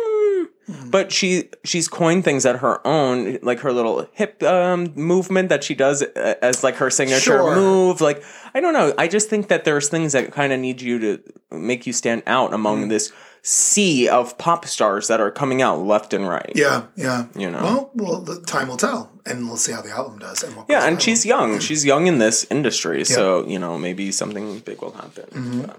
But 0.89 1.13
she 1.13 1.49
she's 1.63 1.87
coined 1.87 2.25
things 2.25 2.45
at 2.45 2.57
her 2.57 2.85
own, 2.85 3.39
like 3.41 3.59
her 3.61 3.71
little 3.71 4.05
hip 4.11 4.43
um, 4.43 4.91
movement 4.95 5.47
that 5.49 5.63
she 5.63 5.73
does 5.75 6.01
uh, 6.03 6.35
as 6.41 6.61
like 6.63 6.75
her 6.75 6.89
signature 6.89 7.21
Sure. 7.39 7.55
move. 7.55 8.01
Like 8.01 8.21
I 8.53 8.59
don't 8.59 8.73
know. 8.73 8.93
I 8.97 9.07
just 9.07 9.29
think 9.29 9.47
that 9.47 9.63
there's 9.63 9.87
things 9.87 10.11
that 10.11 10.31
kind 10.33 10.51
of 10.51 10.59
need 10.59 10.81
you 10.81 10.99
to 10.99 11.21
make 11.51 11.87
you 11.87 11.93
stand 11.93 12.23
out 12.27 12.53
among 12.53 12.85
Mm. 12.85 12.89
this 12.89 13.13
sea 13.43 14.09
of 14.09 14.37
pop 14.37 14.65
stars 14.65 15.07
that 15.07 15.21
are 15.21 15.31
coming 15.31 15.61
out 15.61 15.79
left 15.79 16.13
and 16.13 16.27
right. 16.27 16.51
yeah, 16.53 16.83
yeah. 16.97 17.27
You 17.33 17.49
know. 17.49 17.61
well, 17.63 17.91
well, 17.93 18.19
the 18.19 18.41
time 18.41 18.67
will 18.67 18.75
tell, 18.75 19.09
and 19.25 19.47
we'll 19.47 19.55
see 19.55 19.71
how 19.71 19.81
the 19.81 19.91
album 19.91 20.19
does. 20.19 20.43
And 20.43 20.53
what 20.57 20.65
Yeah, 20.67 20.85
and 20.85 21.01
she's 21.01 21.25
young. 21.25 21.59
She's 21.59 21.85
young 21.85 22.07
in 22.07 22.17
this 22.19 22.45
industry, 22.51 23.05
so 23.05 23.47
you 23.47 23.57
know 23.57 23.77
maybe 23.77 24.11
something 24.11 24.59
big 24.59 24.81
will 24.81 24.91
happen. 24.91 25.23
Mm-hmm. 25.31 25.71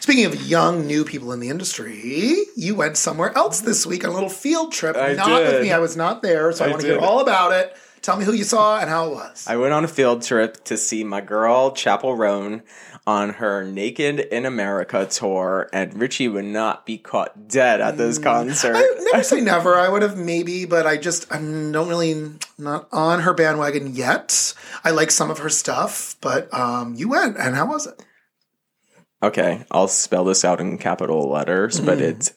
Speaking 0.00 0.24
of 0.24 0.46
young, 0.46 0.86
new 0.86 1.04
people 1.04 1.32
in 1.32 1.40
the 1.40 1.48
industry, 1.48 2.36
you 2.56 2.74
went 2.74 2.96
somewhere 2.96 3.36
else 3.36 3.60
this 3.60 3.86
week 3.86 4.04
on 4.04 4.10
a 4.10 4.14
little 4.14 4.28
field 4.28 4.72
trip. 4.72 4.96
I 4.96 5.14
not 5.14 5.42
with 5.42 5.62
me. 5.62 5.72
I 5.72 5.78
was 5.78 5.96
not 5.96 6.22
there, 6.22 6.52
so 6.52 6.64
I, 6.64 6.68
I 6.68 6.70
want 6.70 6.82
to 6.82 6.88
hear 6.88 6.98
all 6.98 7.20
about 7.20 7.52
it. 7.52 7.76
Tell 8.02 8.16
me 8.16 8.24
who 8.24 8.32
you 8.32 8.44
saw 8.44 8.78
and 8.78 8.88
how 8.88 9.08
it 9.08 9.14
was. 9.14 9.46
I 9.48 9.56
went 9.56 9.72
on 9.72 9.84
a 9.84 9.88
field 9.88 10.22
trip 10.22 10.62
to 10.64 10.76
see 10.76 11.04
my 11.04 11.20
girl 11.20 11.72
Chappell 11.72 12.16
Roan 12.16 12.62
on 13.06 13.30
her 13.30 13.64
Naked 13.64 14.20
in 14.20 14.46
America 14.46 15.06
tour, 15.06 15.68
and 15.72 15.98
Richie 15.98 16.28
would 16.28 16.44
not 16.44 16.86
be 16.86 16.98
caught 16.98 17.48
dead 17.48 17.80
at 17.80 17.96
concert. 18.22 18.74
Mm. 18.74 18.76
I 18.76 19.10
never 19.12 19.24
say 19.24 19.40
never. 19.42 19.76
I 19.76 19.88
would 19.88 20.02
have 20.02 20.16
maybe, 20.16 20.64
but 20.64 20.86
I 20.86 20.96
just 20.96 21.30
I 21.32 21.38
don't 21.38 21.88
really 21.88 22.32
not 22.56 22.88
on 22.92 23.20
her 23.20 23.34
bandwagon 23.34 23.94
yet. 23.94 24.54
I 24.84 24.90
like 24.90 25.10
some 25.10 25.30
of 25.30 25.38
her 25.38 25.48
stuff, 25.48 26.16
but 26.20 26.52
um, 26.52 26.94
you 26.94 27.08
went, 27.08 27.36
and 27.38 27.56
how 27.56 27.66
was 27.66 27.86
it? 27.86 28.04
Okay, 29.22 29.64
I'll 29.70 29.88
spell 29.88 30.24
this 30.24 30.44
out 30.44 30.60
in 30.60 30.78
capital 30.78 31.28
letters, 31.28 31.80
but 31.80 31.98
mm. 31.98 32.02
it's 32.02 32.34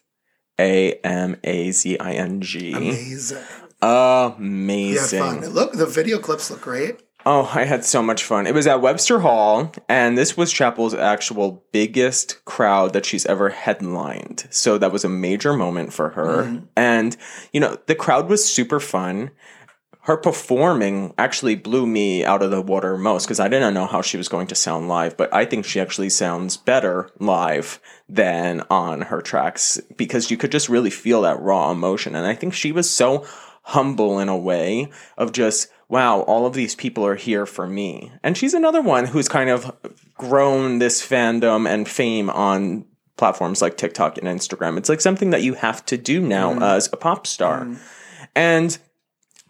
A 0.60 0.94
M 1.04 1.38
A 1.44 1.72
Z 1.72 2.00
I 2.00 2.14
N 2.14 2.42
G. 2.42 2.74
Amazing. 2.74 3.44
Amazing. 3.82 5.20
fun. 5.20 5.46
Look, 5.50 5.74
the 5.74 5.86
video 5.86 6.20
clips 6.20 6.50
look 6.50 6.62
great. 6.62 7.02
Oh, 7.24 7.52
I 7.54 7.66
had 7.66 7.86
so 7.86 8.02
much 8.02 8.24
fun. 8.24 8.48
It 8.48 8.56
was 8.56 8.66
at 8.66 8.82
Webster 8.82 9.20
Hall, 9.20 9.72
and 9.88 10.18
this 10.18 10.36
was 10.36 10.52
Chappell's 10.52 10.96
actual 10.96 11.64
biggest 11.72 12.44
crowd 12.46 12.94
that 12.94 13.06
she's 13.06 13.28
ever 13.28 13.50
headlined. 13.50 14.48
So 14.50 14.80
that 14.80 14.92
was 14.92 15.06
a 15.06 15.10
major 15.10 15.54
moment 15.54 15.94
for 15.94 16.10
her. 16.10 16.46
Mm. 16.46 16.68
And, 16.76 17.18
you 17.54 17.60
know, 17.60 17.78
the 17.86 17.94
crowd 17.94 18.28
was 18.28 18.44
super 18.44 18.80
fun. 18.80 19.32
Her 20.06 20.18
performing 20.18 21.14
actually 21.18 21.56
blew 21.56 21.86
me 21.86 22.26
out 22.26 22.42
of 22.42 22.50
the 22.50 22.62
water 22.62 22.98
most 22.98 23.26
because 23.26 23.40
I 23.40 23.48
didn't 23.48 23.76
know 23.76 23.86
how 23.86 24.02
she 24.02 24.18
was 24.18 24.30
going 24.30 24.48
to 24.48 24.56
sound 24.56 24.88
live, 24.88 25.16
but 25.16 25.32
I 25.32 25.46
think 25.46 25.64
she 25.64 25.80
actually 25.80 26.10
sounds 26.10 26.58
better 26.58 27.12
live 27.20 27.80
than 28.10 28.64
on 28.70 29.02
her 29.04 29.22
tracks 29.22 29.80
because 29.96 30.32
you 30.32 30.38
could 30.38 30.52
just 30.52 30.70
really 30.70 30.90
feel 30.90 31.22
that 31.22 31.40
raw 31.40 31.72
emotion. 31.72 32.16
And 32.16 32.26
I 32.26 32.34
think 32.34 32.56
she 32.56 32.72
was 32.72 32.90
so 32.90 33.28
humble 33.62 34.20
in 34.20 34.28
a 34.28 34.38
way 34.38 34.92
of 35.18 35.34
just, 35.34 35.70
wow, 35.88 36.22
all 36.22 36.48
of 36.48 36.54
these 36.54 36.74
people 36.74 37.06
are 37.06 37.16
here 37.16 37.46
for 37.46 37.68
me. 37.68 38.12
And 38.24 38.36
she's 38.36 38.56
another 38.56 38.82
one 38.82 39.06
who's 39.06 39.30
kind 39.30 39.52
of 39.52 39.72
grown 40.16 40.80
this 40.80 41.06
fandom 41.06 41.70
and 41.70 41.88
fame 41.88 42.32
on 42.32 42.86
platforms 43.18 43.62
like 43.62 43.78
TikTok 43.78 44.18
and 44.18 44.28
Instagram. 44.28 44.80
It's 44.80 44.90
like 44.90 45.00
something 45.02 45.30
that 45.30 45.44
you 45.44 45.54
have 45.54 45.86
to 45.86 45.98
do 45.98 46.22
now 46.22 46.56
mm. 46.56 46.62
as 46.64 46.90
a 46.92 46.98
pop 46.98 47.28
star. 47.28 47.66
Mm. 47.66 47.78
And 48.34 48.78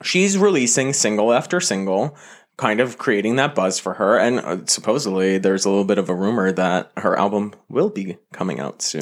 she's 0.04 0.38
releasing 0.38 0.94
single 0.94 1.34
after 1.34 1.60
single, 1.60 2.16
kind 2.58 2.80
of 2.80 2.98
creating 2.98 3.38
that 3.38 3.56
buzz 3.56 3.80
for 3.80 3.96
her. 3.96 4.18
And 4.20 4.40
uh, 4.40 4.58
supposedly, 4.66 5.38
there's 5.38 5.66
a 5.66 5.70
little 5.70 5.86
bit 5.86 5.98
of 5.98 6.10
a 6.10 6.16
rumor 6.16 6.52
that 6.52 6.92
her 6.98 7.18
album 7.18 7.54
will 7.70 7.90
be 7.90 8.18
coming 8.34 8.60
out 8.60 8.82
soon, 8.82 9.02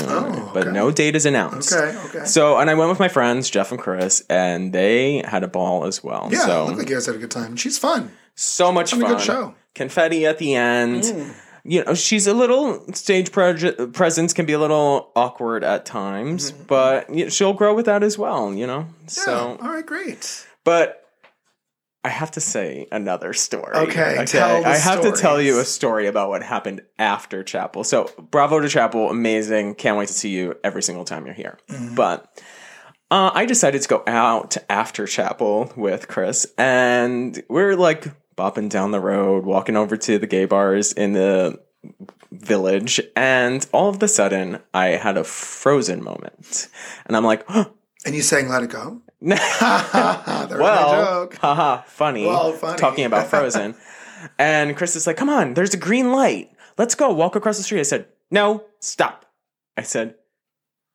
but 0.53 0.57
okay. 0.67 0.71
no 0.71 0.91
date 0.91 1.15
is 1.15 1.25
announced. 1.25 1.73
Okay, 1.73 1.97
okay. 2.05 2.25
So, 2.25 2.57
and 2.57 2.69
I 2.69 2.73
went 2.75 2.89
with 2.89 2.99
my 2.99 3.09
friends 3.09 3.49
Jeff 3.49 3.71
and 3.71 3.79
Chris, 3.79 4.23
and 4.29 4.71
they 4.73 5.23
had 5.25 5.43
a 5.43 5.47
ball 5.47 5.85
as 5.85 6.03
well. 6.03 6.29
Yeah, 6.31 6.45
so 6.45 6.65
looked 6.65 6.77
like 6.79 6.89
you 6.89 6.95
guys 6.95 7.05
had 7.05 7.15
a 7.15 7.19
good 7.19 7.31
time. 7.31 7.55
She's 7.55 7.77
fun. 7.77 8.11
so 8.35 8.71
much 8.71 8.93
a 8.93 8.97
fun. 8.97 9.11
good 9.11 9.21
show. 9.21 9.55
Confetti 9.75 10.25
at 10.25 10.37
the 10.37 10.55
end. 10.55 11.33
You 11.65 11.83
know, 11.83 11.93
she's 11.93 12.25
a 12.25 12.33
little 12.33 12.85
stage 12.93 13.31
proje- 13.31 13.91
presence 13.93 14.31
can 14.33 14.45
be 14.45 14.53
a 14.53 14.59
little 14.59 15.11
awkward 15.15 15.63
at 15.65 15.85
times, 15.85 16.51
but 16.51 17.13
you 17.13 17.25
know, 17.25 17.29
she'll 17.29 17.53
grow 17.53 17.75
with 17.75 17.85
that 17.87 18.01
as 18.01 18.17
well. 18.17 18.53
You 18.53 18.65
know, 18.65 18.87
Yeah. 19.01 19.07
so 19.07 19.57
all 19.61 19.67
right, 19.69 19.85
great. 19.85 20.47
But 20.69 21.03
I 22.03 22.09
have 22.09 22.29
to 22.33 22.39
say 22.39 22.85
another 22.91 23.33
story. 23.33 23.75
Okay, 23.75 24.23
tell 24.27 24.61
the 24.61 24.69
I 24.69 24.77
have 24.77 25.01
to 25.01 25.11
tell 25.13 25.41
you 25.41 25.59
a 25.59 25.65
story 25.65 26.05
about 26.05 26.29
what 26.29 26.43
happened 26.43 26.81
after 26.99 27.43
Chappell. 27.43 27.83
So, 27.83 28.11
bravo 28.29 28.59
to 28.59 28.69
Chappell, 28.69 29.09
amazing. 29.09 29.73
Can't 29.73 29.97
wait 29.97 30.09
to 30.09 30.13
see 30.13 30.29
you 30.29 30.55
every 30.63 30.83
single 30.83 31.05
time 31.05 31.25
you're 31.25 31.33
here. 31.33 31.57
Mm-hmm. 31.69 31.95
But 31.95 32.39
uh, 33.09 33.31
I 33.33 33.47
decided 33.47 33.81
to 33.81 33.87
go 33.87 34.03
out 34.05 34.57
after 34.69 35.07
Chappell 35.07 35.73
with 35.75 36.07
Chris, 36.07 36.45
and 36.55 37.41
we're 37.49 37.75
like 37.75 38.05
bopping 38.35 38.69
down 38.69 38.91
the 38.91 38.99
road, 38.99 39.43
walking 39.43 39.75
over 39.75 39.97
to 39.97 40.19
the 40.19 40.27
gay 40.27 40.45
bars 40.45 40.93
in 40.93 41.13
the 41.13 41.59
village, 42.31 43.01
and 43.15 43.65
all 43.73 43.89
of 43.89 44.03
a 44.03 44.07
sudden, 44.07 44.59
I 44.71 44.89
had 44.89 45.17
a 45.17 45.23
frozen 45.23 46.03
moment, 46.03 46.69
and 47.07 47.17
I'm 47.17 47.25
like, 47.25 47.43
And 48.05 48.15
you 48.15 48.21
saying 48.21 48.49
"Let 48.49 48.63
It 48.63 48.69
Go"? 48.69 49.01
Well, 50.49 51.25
joke. 51.25 51.35
haha, 51.35 51.81
funny. 51.83 52.25
Well, 52.25 52.53
funny. 52.53 52.77
Talking 52.77 53.05
about 53.05 53.27
Frozen. 53.27 53.75
and 54.39 54.75
Chris 54.75 54.95
is 54.95 55.05
like, 55.07 55.17
come 55.17 55.29
on, 55.29 55.53
there's 55.53 55.73
a 55.73 55.77
green 55.77 56.11
light. 56.11 56.51
Let's 56.77 56.95
go. 56.95 57.11
Walk 57.11 57.35
across 57.35 57.57
the 57.57 57.63
street. 57.63 57.79
I 57.79 57.83
said, 57.83 58.07
no, 58.31 58.63
stop. 58.79 59.25
I 59.77 59.83
said, 59.83 60.15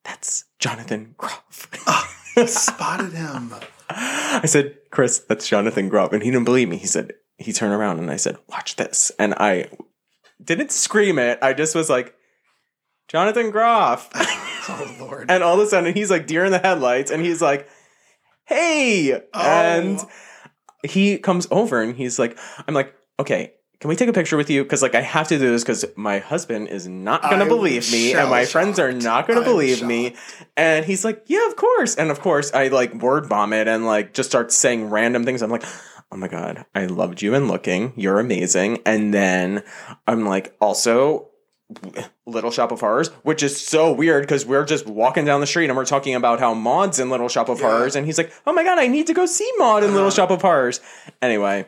that's 0.03 0.45
Jonathan 0.59 1.15
Groff. 1.17 1.67
I 2.37 2.45
spotted 2.45 3.13
him. 3.13 3.53
I 3.89 4.43
said, 4.45 4.77
Chris, 4.91 5.19
that's 5.19 5.47
Jonathan 5.47 5.89
Groff. 5.89 6.11
And 6.11 6.23
he 6.23 6.31
didn't 6.31 6.45
believe 6.45 6.69
me. 6.69 6.77
He 6.77 6.87
said, 6.87 7.13
he 7.37 7.53
turned 7.53 7.73
around 7.73 7.99
and 7.99 8.09
I 8.11 8.17
said, 8.17 8.37
watch 8.47 8.75
this. 8.75 9.11
And 9.19 9.33
I 9.35 9.69
didn't 10.43 10.71
scream 10.71 11.19
it. 11.19 11.39
I 11.41 11.53
just 11.53 11.75
was 11.75 11.89
like, 11.89 12.15
Jonathan 13.07 13.51
Groff. 13.51 14.09
Oh 14.67 14.95
Lord. 14.99 15.29
And 15.29 15.43
all 15.43 15.53
of 15.53 15.59
a 15.59 15.67
sudden, 15.67 15.93
he's 15.93 16.09
like 16.09 16.25
deer 16.25 16.43
in 16.43 16.51
the 16.51 16.57
headlights, 16.57 17.11
and 17.11 17.23
he's 17.23 17.39
like, 17.39 17.69
"Hey!" 18.45 19.21
And 19.33 19.99
oh. 19.99 20.09
he 20.83 21.17
comes 21.17 21.47
over, 21.51 21.81
and 21.81 21.95
he's 21.95 22.19
like, 22.19 22.37
"I'm 22.67 22.73
like, 22.73 22.93
okay." 23.19 23.53
Can 23.81 23.89
we 23.89 23.97
take 23.97 24.07
a 24.07 24.13
picture 24.13 24.37
with 24.37 24.49
you? 24.49 24.63
Because 24.63 24.81
like 24.81 24.95
I 24.95 25.01
have 25.01 25.27
to 25.27 25.37
do 25.37 25.51
this 25.51 25.61
because 25.61 25.85
my 25.95 26.19
husband 26.19 26.69
is 26.69 26.87
not 26.87 27.21
gonna 27.21 27.43
I'm 27.43 27.49
believe 27.49 27.91
me, 27.91 28.13
and 28.13 28.29
my 28.29 28.45
friends 28.45 28.79
are 28.79 28.91
not 28.91 29.27
gonna 29.27 29.41
I'm 29.41 29.45
believe 29.45 29.83
me. 29.83 30.15
And 30.55 30.85
he's 30.85 31.03
like, 31.03 31.23
"Yeah, 31.27 31.45
of 31.47 31.55
course." 31.55 31.93
And 31.95 32.09
of 32.09 32.21
course, 32.21 32.53
I 32.53 32.69
like 32.69 32.93
word 32.95 33.27
vomit 33.27 33.67
and 33.67 33.85
like 33.85 34.13
just 34.13 34.29
start 34.29 34.51
saying 34.51 34.89
random 34.89 35.23
things. 35.25 35.41
I'm 35.41 35.51
like, 35.51 35.65
"Oh 36.11 36.15
my 36.15 36.29
god, 36.29 36.65
I 36.73 36.85
loved 36.85 37.21
you 37.21 37.35
and 37.35 37.47
looking. 37.47 37.93
You're 37.97 38.19
amazing." 38.19 38.79
And 38.85 39.13
then 39.13 39.61
I'm 40.07 40.25
like, 40.25 40.55
also, 40.61 41.29
Little 42.27 42.51
Shop 42.51 42.71
of 42.71 42.79
Horrors, 42.79 43.09
which 43.23 43.41
is 43.41 43.59
so 43.59 43.91
weird 43.91 44.23
because 44.23 44.45
we're 44.45 44.65
just 44.65 44.85
walking 44.85 45.25
down 45.25 45.41
the 45.41 45.47
street 45.47 45.65
and 45.69 45.75
we're 45.75 45.85
talking 45.85 46.13
about 46.15 46.39
how 46.39 46.53
Maude's 46.53 46.99
in 46.99 47.09
Little 47.09 47.29
Shop 47.29 47.49
of 47.49 47.59
Horrors, 47.59 47.95
and 47.95 48.05
he's 48.05 48.17
like, 48.17 48.31
"Oh 48.45 48.53
my 48.53 48.63
god, 48.63 48.77
I 48.77 48.87
need 48.87 49.07
to 49.07 49.13
go 49.13 49.25
see 49.25 49.49
Maude 49.57 49.83
in 49.83 49.93
Little 49.95 50.11
Shop 50.11 50.29
of 50.29 50.41
Horrors." 50.41 50.79
Anyway, 51.21 51.65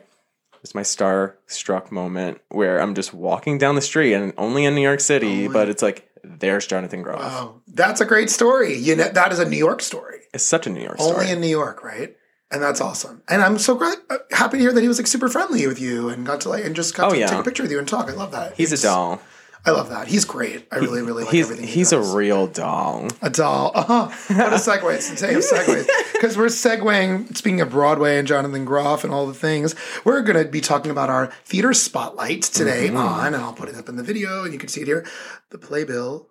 it's 0.62 0.74
my 0.74 0.82
star 0.82 1.36
struck 1.46 1.90
moment 1.90 2.40
where 2.48 2.80
I'm 2.80 2.94
just 2.94 3.12
walking 3.12 3.58
down 3.58 3.74
the 3.74 3.80
street 3.80 4.14
and 4.14 4.32
only 4.38 4.64
in 4.64 4.74
New 4.74 4.82
York 4.82 5.00
City, 5.00 5.48
but 5.48 5.68
it's 5.68 5.82
like 5.82 6.08
there's 6.22 6.66
Jonathan 6.66 7.02
Groff. 7.02 7.20
Oh, 7.22 7.60
that's 7.66 8.00
a 8.00 8.04
great 8.06 8.30
story. 8.30 8.76
You 8.76 8.94
know, 8.96 9.08
that 9.08 9.32
is 9.32 9.38
a 9.40 9.48
New 9.48 9.56
York 9.58 9.82
story. 9.82 10.18
It's 10.34 10.44
such 10.44 10.66
a 10.66 10.70
New 10.70 10.82
York 10.82 10.98
story. 11.00 11.14
Only 11.16 11.30
in 11.32 11.40
New 11.40 11.46
York, 11.48 11.82
right? 11.82 12.14
And 12.50 12.62
that's 12.62 12.80
awesome. 12.80 13.22
And 13.28 13.42
I'm 13.42 13.58
so 13.58 13.74
glad, 13.74 13.98
uh, 14.08 14.18
happy 14.30 14.56
to 14.58 14.62
hear 14.62 14.72
that 14.72 14.80
he 14.80 14.88
was 14.88 14.98
like 14.98 15.06
super 15.06 15.28
friendly 15.28 15.66
with 15.66 15.80
you 15.80 16.08
and 16.08 16.24
got 16.26 16.40
to 16.42 16.48
like 16.48 16.64
and 16.64 16.74
just 16.74 16.94
got 16.94 17.10
Oh, 17.10 17.14
to 17.14 17.18
yeah. 17.20 17.26
take 17.26 17.40
a 17.40 17.42
picture 17.42 17.62
with 17.62 17.70
you 17.72 17.78
and 17.78 17.86
talk. 17.86 18.08
I 18.08 18.12
love 18.14 18.30
that. 18.32 18.54
he's 18.56 18.72
a 18.72 18.80
doll. 18.82 19.20
I 19.66 19.70
love 19.72 19.90
that. 19.90 20.08
He's 20.08 20.24
great. 20.24 20.66
I 20.72 20.76
really, 20.76 21.02
really 21.02 21.24
like 21.24 21.32
He's 21.32 21.46
everything. 21.46 21.66
he 21.66 21.72
he's 21.74 21.92
a 21.92 22.00
real 22.00 22.46
doll. 22.46 23.08
A 23.22 23.28
doll. 23.30 23.72
Uh-huh. 23.74 24.06
What 24.34 24.52
a 24.52 24.56
segue. 24.56 24.94
It's 24.94 25.10
the 25.10 25.16
day 25.26 25.34
of 25.34 25.40
segues. 25.42 25.86
Because 26.18 26.36
we're 26.36 26.46
segueing, 26.46 27.36
speaking 27.36 27.60
of 27.60 27.70
Broadway 27.70 28.18
and 28.18 28.26
Jonathan 28.26 28.64
Groff 28.64 29.04
and 29.04 29.12
all 29.14 29.26
the 29.28 29.34
things, 29.34 29.76
we're 30.04 30.20
going 30.22 30.42
to 30.44 30.50
be 30.50 30.60
talking 30.60 30.90
about 30.90 31.10
our 31.10 31.28
theater 31.44 31.72
spotlight 31.72 32.42
today 32.42 32.88
Mm-hmm. 32.88 32.96
on, 32.96 33.26
and 33.34 33.36
I'll 33.36 33.52
put 33.52 33.68
it 33.68 33.76
up 33.76 33.88
in 33.88 33.94
the 33.94 34.02
video 34.02 34.42
and 34.42 34.52
you 34.52 34.58
can 34.58 34.68
see 34.68 34.80
it 34.80 34.88
here, 34.88 35.06
the 35.50 35.58
playbill. 35.58 36.28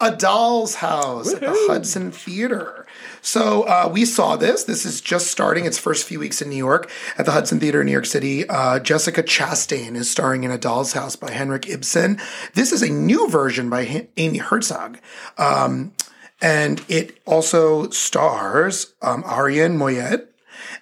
A 0.00 0.10
Doll's 0.16 0.76
House 0.76 1.34
at 1.34 1.40
the 1.40 1.52
Hudson 1.68 2.10
Theater. 2.10 2.86
So 3.20 3.64
uh, 3.64 3.90
we 3.92 4.06
saw 4.06 4.36
this. 4.36 4.64
This 4.64 4.86
is 4.86 5.00
just 5.02 5.26
starting 5.26 5.66
its 5.66 5.78
first 5.78 6.06
few 6.06 6.18
weeks 6.18 6.40
in 6.40 6.48
New 6.48 6.56
York 6.56 6.90
at 7.18 7.26
the 7.26 7.32
Hudson 7.32 7.60
Theater 7.60 7.80
in 7.80 7.86
New 7.86 7.92
York 7.92 8.06
City. 8.06 8.48
Uh, 8.48 8.80
Jessica 8.80 9.22
Chastain 9.22 9.96
is 9.96 10.10
starring 10.10 10.44
in 10.44 10.50
A 10.50 10.56
Doll's 10.56 10.94
House 10.94 11.16
by 11.16 11.30
Henrik 11.30 11.68
Ibsen. 11.68 12.18
This 12.54 12.72
is 12.72 12.82
a 12.82 12.88
new 12.88 13.28
version 13.28 13.68
by 13.68 13.82
H- 13.82 14.08
Amy 14.16 14.38
Herzog. 14.38 14.98
Um, 15.36 15.92
and 16.40 16.82
it 16.88 17.18
also 17.26 17.90
stars 17.90 18.94
um, 19.02 19.22
Arian 19.26 19.78
Moayed, 19.78 20.26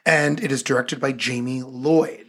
and 0.07 0.43
it 0.43 0.53
is 0.53 0.63
directed 0.63 1.01
by 1.01 1.11
Jamie 1.11 1.63
Lloyd. 1.63 2.28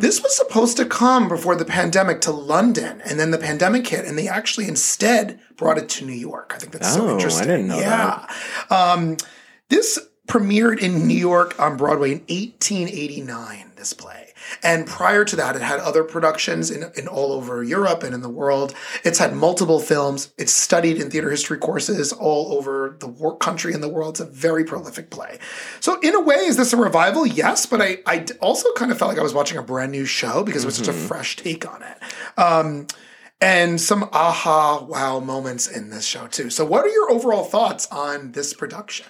This 0.00 0.22
was 0.22 0.36
supposed 0.36 0.76
to 0.78 0.84
come 0.84 1.28
before 1.28 1.56
the 1.56 1.64
pandemic 1.64 2.20
to 2.22 2.30
London, 2.32 3.00
and 3.04 3.18
then 3.18 3.30
the 3.30 3.38
pandemic 3.38 3.86
hit, 3.86 4.04
and 4.06 4.18
they 4.18 4.28
actually 4.28 4.68
instead 4.68 5.40
brought 5.56 5.78
it 5.78 5.88
to 5.90 6.04
New 6.04 6.12
York. 6.12 6.52
I 6.54 6.58
think 6.58 6.72
that's 6.72 6.94
Oh, 6.96 7.06
so 7.06 7.10
interesting. 7.10 7.44
I 7.44 7.46
didn't 7.56 7.68
know 7.68 7.78
yeah. 7.80 8.26
Um, 8.70 9.16
this 9.68 9.98
premiered 10.26 10.78
in 10.78 11.06
New 11.06 11.16
York 11.16 11.58
on 11.58 11.76
Broadway 11.76 12.12
in 12.12 12.18
1889, 12.28 13.72
this 13.76 13.92
play. 13.92 14.27
And 14.62 14.86
prior 14.86 15.24
to 15.24 15.36
that, 15.36 15.56
it 15.56 15.62
had 15.62 15.80
other 15.80 16.04
productions 16.04 16.70
in, 16.70 16.90
in 16.96 17.08
all 17.08 17.32
over 17.32 17.62
Europe 17.62 18.02
and 18.02 18.14
in 18.14 18.22
the 18.22 18.28
world. 18.28 18.74
It's 19.04 19.18
had 19.18 19.34
multiple 19.34 19.80
films. 19.80 20.32
It's 20.38 20.52
studied 20.52 20.98
in 20.98 21.10
theater 21.10 21.30
history 21.30 21.58
courses 21.58 22.12
all 22.12 22.52
over 22.52 22.96
the 22.98 23.08
wor- 23.08 23.36
country 23.36 23.74
and 23.74 23.82
the 23.82 23.88
world. 23.88 24.14
It's 24.14 24.20
a 24.20 24.26
very 24.26 24.64
prolific 24.64 25.10
play. 25.10 25.38
So, 25.80 26.00
in 26.00 26.14
a 26.14 26.20
way, 26.20 26.36
is 26.36 26.56
this 26.56 26.72
a 26.72 26.76
revival? 26.76 27.26
Yes, 27.26 27.66
but 27.66 27.80
I 27.82 28.26
also 28.40 28.72
kind 28.72 28.90
of 28.90 28.98
felt 28.98 29.10
like 29.10 29.18
I 29.18 29.22
was 29.22 29.34
watching 29.34 29.58
a 29.58 29.62
brand 29.62 29.92
new 29.92 30.04
show 30.04 30.42
because 30.44 30.64
it 30.64 30.66
was 30.66 30.76
such 30.76 30.88
a 30.88 30.92
fresh 30.92 31.36
take 31.36 31.68
on 31.70 31.82
it. 31.82 31.98
Um, 32.38 32.86
and 33.40 33.80
some 33.80 34.08
aha 34.12 34.84
wow 34.84 35.20
moments 35.20 35.68
in 35.68 35.90
this 35.90 36.04
show, 36.04 36.26
too. 36.26 36.50
So, 36.50 36.64
what 36.64 36.84
are 36.84 36.88
your 36.88 37.10
overall 37.10 37.44
thoughts 37.44 37.86
on 37.90 38.32
this 38.32 38.52
production? 38.52 39.06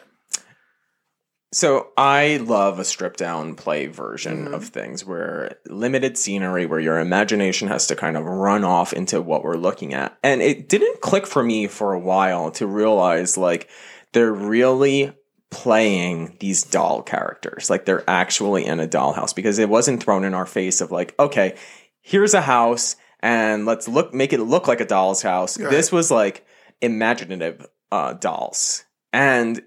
So 1.50 1.88
I 1.96 2.36
love 2.38 2.78
a 2.78 2.84
stripped 2.84 3.18
down 3.18 3.54
play 3.54 3.86
version 3.86 4.44
Mm-hmm. 4.44 4.54
of 4.54 4.64
things 4.66 5.04
where 5.04 5.56
limited 5.66 6.18
scenery 6.18 6.66
where 6.66 6.80
your 6.80 6.98
imagination 6.98 7.68
has 7.68 7.86
to 7.86 7.96
kind 7.96 8.16
of 8.16 8.24
run 8.24 8.64
off 8.64 8.92
into 8.92 9.22
what 9.22 9.42
we're 9.44 9.56
looking 9.56 9.94
at. 9.94 10.18
And 10.22 10.42
it 10.42 10.68
didn't 10.68 11.00
click 11.00 11.26
for 11.26 11.42
me 11.42 11.66
for 11.66 11.94
a 11.94 11.98
while 11.98 12.50
to 12.52 12.66
realize 12.66 13.38
like 13.38 13.68
they're 14.12 14.32
really 14.32 15.12
playing 15.50 16.36
these 16.40 16.62
doll 16.64 17.00
characters. 17.02 17.70
Like 17.70 17.86
they're 17.86 18.04
actually 18.08 18.66
in 18.66 18.80
a 18.80 18.86
dollhouse 18.86 19.34
because 19.34 19.58
it 19.58 19.70
wasn't 19.70 20.02
thrown 20.02 20.24
in 20.24 20.34
our 20.34 20.44
face 20.46 20.82
of 20.82 20.90
like, 20.90 21.14
okay, 21.18 21.56
here's 22.02 22.34
a 22.34 22.42
house 22.42 22.96
and 23.20 23.64
let's 23.64 23.88
look 23.88 24.12
make 24.12 24.34
it 24.34 24.40
look 24.40 24.68
like 24.68 24.80
a 24.82 24.86
doll's 24.86 25.22
house. 25.22 25.56
This 25.56 25.90
was 25.90 26.10
like 26.10 26.44
imaginative 26.82 27.66
uh, 27.90 28.12
dolls. 28.12 28.84
And 29.12 29.62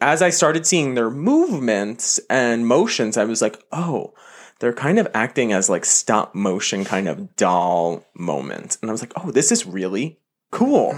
as 0.00 0.22
I 0.22 0.30
started 0.30 0.66
seeing 0.66 0.94
their 0.94 1.10
movements 1.10 2.20
and 2.28 2.66
motions, 2.66 3.16
I 3.16 3.24
was 3.24 3.40
like, 3.42 3.62
oh, 3.72 4.14
they're 4.58 4.72
kind 4.72 4.98
of 4.98 5.08
acting 5.14 5.52
as 5.52 5.70
like 5.70 5.84
stop 5.84 6.34
motion 6.34 6.84
kind 6.84 7.08
of 7.08 7.34
doll 7.36 8.04
moments. 8.14 8.78
And 8.80 8.90
I 8.90 8.92
was 8.92 9.02
like, 9.02 9.12
oh, 9.16 9.30
this 9.30 9.50
is 9.50 9.66
really 9.66 10.18
cool. 10.50 10.92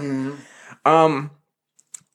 Um 0.85 1.31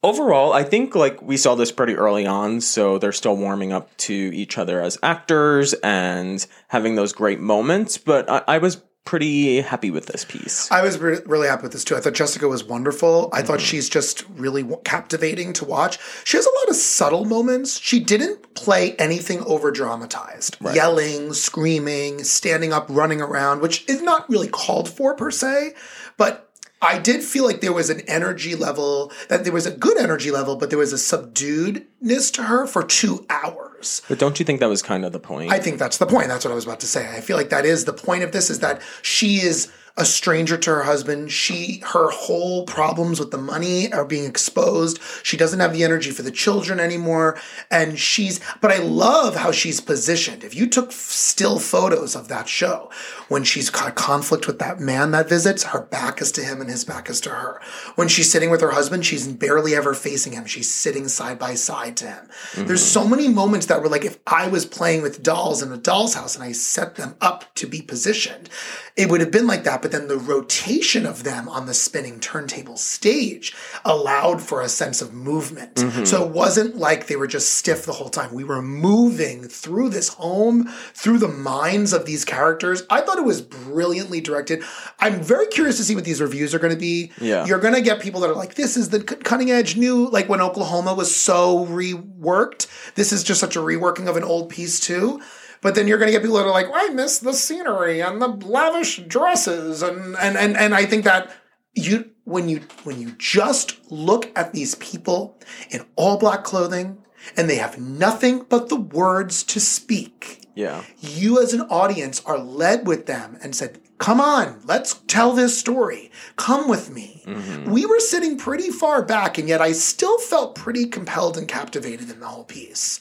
overall, 0.03 0.53
I 0.53 0.63
think 0.63 0.95
like 0.95 1.21
we 1.23 1.37
saw 1.37 1.55
this 1.55 1.73
pretty 1.73 1.95
early 1.95 2.27
on, 2.27 2.61
so 2.61 2.99
they're 2.99 3.13
still 3.13 3.37
warming 3.37 3.73
up 3.73 3.97
to 3.99 4.15
each 4.15 4.59
other 4.59 4.81
as 4.81 4.99
actors 5.03 5.75
and 5.75 6.45
having 6.69 6.95
those 6.95 7.13
great 7.13 7.41
moments, 7.41 7.99
but 7.99 8.31
I, 8.31 8.43
I 8.47 8.59
was 8.59 8.83
pretty 9.09 9.63
happy 9.63 9.91
with 9.91 10.05
this 10.05 10.23
piece. 10.23 10.71
I 10.71 10.83
was 10.83 10.99
re- 10.99 11.21
really 11.25 11.49
happy 11.49 11.63
with 11.63 11.73
this 11.73 11.83
too. 11.83 11.97
I 11.97 12.01
thought 12.01 12.13
Jessica 12.13 12.47
was 12.47 12.63
wonderful. 12.63 13.31
I 13.33 13.41
thought 13.41 13.57
mm-hmm. 13.57 13.65
she's 13.65 13.89
just 13.89 14.29
really 14.29 14.61
w- 14.61 14.83
captivating 14.85 15.55
to 15.55 15.65
watch. 15.65 15.99
She 16.25 16.37
has 16.37 16.45
a 16.45 16.51
lot 16.51 16.69
of 16.69 16.77
subtle 16.77 17.25
moments. 17.25 17.81
She 17.81 18.01
didn't 18.01 18.53
play 18.53 18.95
anything 18.97 19.43
over 19.45 19.71
dramatized, 19.71 20.59
yelling, 20.75 21.33
screaming, 21.33 22.23
standing 22.23 22.75
up, 22.75 22.85
running 22.91 23.23
around, 23.23 23.63
which 23.63 23.89
is 23.89 24.03
not 24.03 24.29
really 24.29 24.49
called 24.49 24.91
for 24.91 25.15
per 25.15 25.31
se, 25.31 25.73
but 26.19 26.48
I 26.81 26.99
did 26.99 27.23
feel 27.23 27.45
like 27.45 27.61
there 27.61 27.73
was 27.73 27.91
an 27.91 28.03
energy 28.03 28.55
level, 28.55 29.13
that 29.29 29.45
there 29.45 29.53
was 29.53 29.67
a 29.67 29.71
good 29.71 29.99
energy 29.99 30.31
level, 30.31 30.57
but 30.57 30.71
there 30.71 30.79
was 30.79 30.93
a 30.93 30.97
subduedness 30.97 32.33
to 32.35 32.45
her 32.45 32.67
for 32.67 32.85
two 32.85 33.27
hours. 33.29 34.03
But 34.09 34.19
don't 34.19 34.39
you 34.39 34.45
think 34.45 34.61
that 34.61 34.69
was 34.69 34.83
kind 34.83 35.05
of 35.05 35.13
the 35.13 35.19
point? 35.19 35.51
I 35.53 35.59
think 35.59 35.79
that's 35.79 35.99
the 35.99 36.07
point. 36.07 36.29
That's 36.29 36.45
what 36.45 36.53
I 36.53 36.55
was 36.55 36.65
about 36.65 36.81
to 36.81 36.87
say. 36.87 37.09
I 37.17 37.21
feel 37.21 37.37
like 37.37 37.51
that 37.51 37.65
is 37.65 37.85
the 37.85 37.93
point 37.93 38.23
of 38.23 38.33
this 38.33 38.49
is 38.49 38.61
that 38.61 38.81
she 39.03 39.37
is 39.37 39.73
a 39.99 40.05
stranger 40.05 40.57
to 40.57 40.71
her 40.71 40.85
husband. 40.85 41.31
She, 41.33 41.83
her 41.89 42.09
whole 42.11 42.65
problems 42.65 43.19
with 43.19 43.33
the 43.33 43.39
money 43.39 43.93
are 43.93 44.05
being 44.05 44.25
exposed. 44.25 45.01
She 45.25 45.37
doesn't 45.37 45.59
have 45.59 45.73
the 45.73 45.83
energy 45.83 46.13
for 46.13 46.23
the 46.23 46.31
children 46.31 46.79
anymore. 46.79 47.37
And 47.71 47.99
she's, 47.99 48.41
but 48.61 48.71
I 48.71 48.79
love 48.79 49.35
how 49.35 49.51
she's 49.51 49.81
positioned. 49.81 50.45
If 50.45 50.55
you 50.55 50.69
took 50.69 50.93
still 50.93 51.59
photos 51.59 52.15
of 52.15 52.29
that 52.29 52.49
show, 52.49 52.91
when 53.29 53.43
she's 53.43 53.71
got 53.71 53.97
conflict 53.97 54.47
with 54.47 54.61
that 54.61 54.79
man 54.79 55.11
that 55.11 55.29
visits, 55.29 55.65
her 55.65 55.83
back 55.83 56.23
is 56.23 56.31
to 56.33 56.43
him 56.43 56.61
and 56.61 56.71
his 56.71 56.85
back 56.85 57.11
is 57.11 57.21
to 57.23 57.31
her. 57.31 57.61
When 57.97 58.07
she's 58.07 58.31
sitting 58.31 58.51
with 58.51 58.61
her 58.61 58.71
husband, 58.71 59.05
she's 59.05 59.27
barely 59.27 59.75
ever 59.75 59.95
facing 59.95 60.33
him. 60.33 60.47
She's 60.47 60.73
sitting 60.73 61.09
side 61.09 61.41
by 61.41 61.55
side 61.55 61.97
to 61.99 62.07
him. 62.07 62.29
Mm-hmm. 62.53 62.67
There's 62.67 62.85
so 62.85 63.07
many 63.07 63.27
moments 63.27 63.67
that 63.67 63.83
were 63.83 63.89
like, 63.89 64.05
if 64.05 64.19
I 64.27 64.47
was 64.47 64.65
playing 64.65 65.03
with 65.03 65.25
dolls 65.25 65.61
in 65.61 65.73
a 65.73 65.77
doll's 65.77 66.15
house 66.15 66.37
and 66.37 66.45
I 66.45 66.53
set 66.53 66.95
them 66.95 67.17
up 67.21 67.53
to 67.57 67.67
be 67.67 67.83
positioned, 67.83 68.49
it 68.97 69.11
would 69.11 69.21
have 69.21 69.31
been 69.31 69.47
like 69.47 69.65
that. 69.65 69.83
But 69.83 69.88
then 69.91 70.09
the 70.09 70.19
rotation 70.19 71.07
of 71.07 71.25
them 71.25 71.49
on 71.49 71.67
the 71.67 71.75
spinning 71.75 72.21
turntable 72.21 72.77
stage 72.77 73.55
allowed 73.85 74.43
for 74.43 74.61
a 74.61 74.69
sense 74.69 75.01
of 75.01 75.13
movement. 75.13 75.77
Mm-hmm. 75.77 76.05
So 76.05 76.25
it 76.25 76.33
wasn't 76.33 76.77
like 76.77 77.07
they 77.07 77.17
were 77.17 77.27
just 77.27 77.53
stiff 77.55 77.85
the 77.85 77.93
whole 77.93 78.09
time. 78.09 78.33
We 78.33 78.45
were 78.45 78.63
moving 78.63 79.45
through 79.45 79.91
this 79.91 80.09
home, 80.09 80.69
through 80.95 81.19
the 81.19 81.29
minds 81.29 81.93
of 81.93 82.07
these 82.07 82.25
characters. 82.25 82.83
I 82.91 83.01
thought 83.01 83.19
it 83.19 83.25
was 83.25 83.41
brilliantly 83.43 84.21
directed. 84.21 84.63
I'm 84.99 85.23
very 85.23 85.47
curious 85.47 85.77
to 85.79 85.85
see 85.85 85.95
what 85.95 86.05
these 86.05 86.21
reviews 86.21 86.55
are 86.55 86.59
going 86.59 86.75
to 86.75 86.79
be. 86.79 87.13
Yeah. 87.21 87.47
You're 87.47 87.61
going 87.61 87.75
to 87.75 87.81
get 87.81 88.01
people 88.01 88.21
that 88.21 88.31
are 88.31 88.35
like, 88.35 88.55
this 88.55 88.77
is 88.77 88.91
the 88.91 89.03
cutting 89.03 89.51
edge 89.51 89.77
new, 89.77 90.09
like 90.09 90.29
when 90.29 90.41
Oklahoma 90.41 90.95
was 90.95 91.15
so 91.15 91.67
reworked. 91.67 92.67
This 92.95 93.13
is 93.13 93.23
just 93.23 93.41
such 93.41 93.57
a 93.57 93.61
reworking 93.61 94.09
of 94.09 94.17
an 94.17 94.25
old 94.25 94.49
piece, 94.49 94.81
too. 94.81 95.21
But 95.61 95.75
then 95.75 95.89
you're 95.89 95.99
going 95.99 96.09
to 96.09 96.13
get 96.13 96.23
people 96.23 96.37
that 96.39 96.45
are 96.47 96.51
like, 96.51 96.69
I 96.73 96.89
miss 96.91 97.19
the 97.19 97.33
scenery 97.33 98.01
and 98.01 98.21
the 98.23 98.29
lavish 98.29 98.99
dresses, 99.07 99.83
and 99.83 100.17
and 100.17 100.37
and 100.37 100.57
and 100.57 100.75
I 100.75 100.85
think 100.87 101.05
that 101.05 101.31
you 101.75 102.11
when 102.25 102.49
you 102.49 102.61
when 102.85 103.01
you 103.01 103.13
just 103.19 103.77
look 103.91 104.31
at 104.37 104.53
these 104.53 104.75
people 104.77 105.39
in 105.71 105.85
all 105.97 106.19
black 106.19 106.45
clothing 106.45 106.99
and 107.37 107.49
they 107.49 107.57
have 107.57 107.79
nothing 107.79 108.45
but 108.49 108.69
the 108.69 108.77
words 108.77 109.43
to 109.43 109.61
speak 109.61 110.47
Yeah. 110.55 110.83
you 111.01 111.43
as 111.43 111.53
an 111.53 111.63
audience 111.63 112.23
are 112.25 112.39
led 112.39 112.87
with 112.87 113.07
them 113.07 113.39
and 113.43 113.55
said, 113.55 113.81
Come 113.99 114.21
on, 114.21 114.61
let's 114.65 114.95
tell 115.09 115.33
this 115.33 115.59
story. 115.59 116.11
Come 116.37 116.69
with 116.69 116.91
me. 116.91 117.23
Mm-hmm. 117.27 117.71
We 117.71 117.85
were 117.85 117.99
sitting 118.01 118.39
pretty 118.39 118.71
far 118.71 119.03
back, 119.03 119.39
and 119.39 119.49
yet 119.49 119.61
I 119.61 119.73
still 119.73 120.19
felt 120.19 120.55
pretty 120.55 120.87
compelled 120.87 121.37
and 121.37 121.49
captivated 121.49 122.09
in 122.09 122.21
the 122.21 122.27
whole 122.29 122.45
piece. 122.45 123.01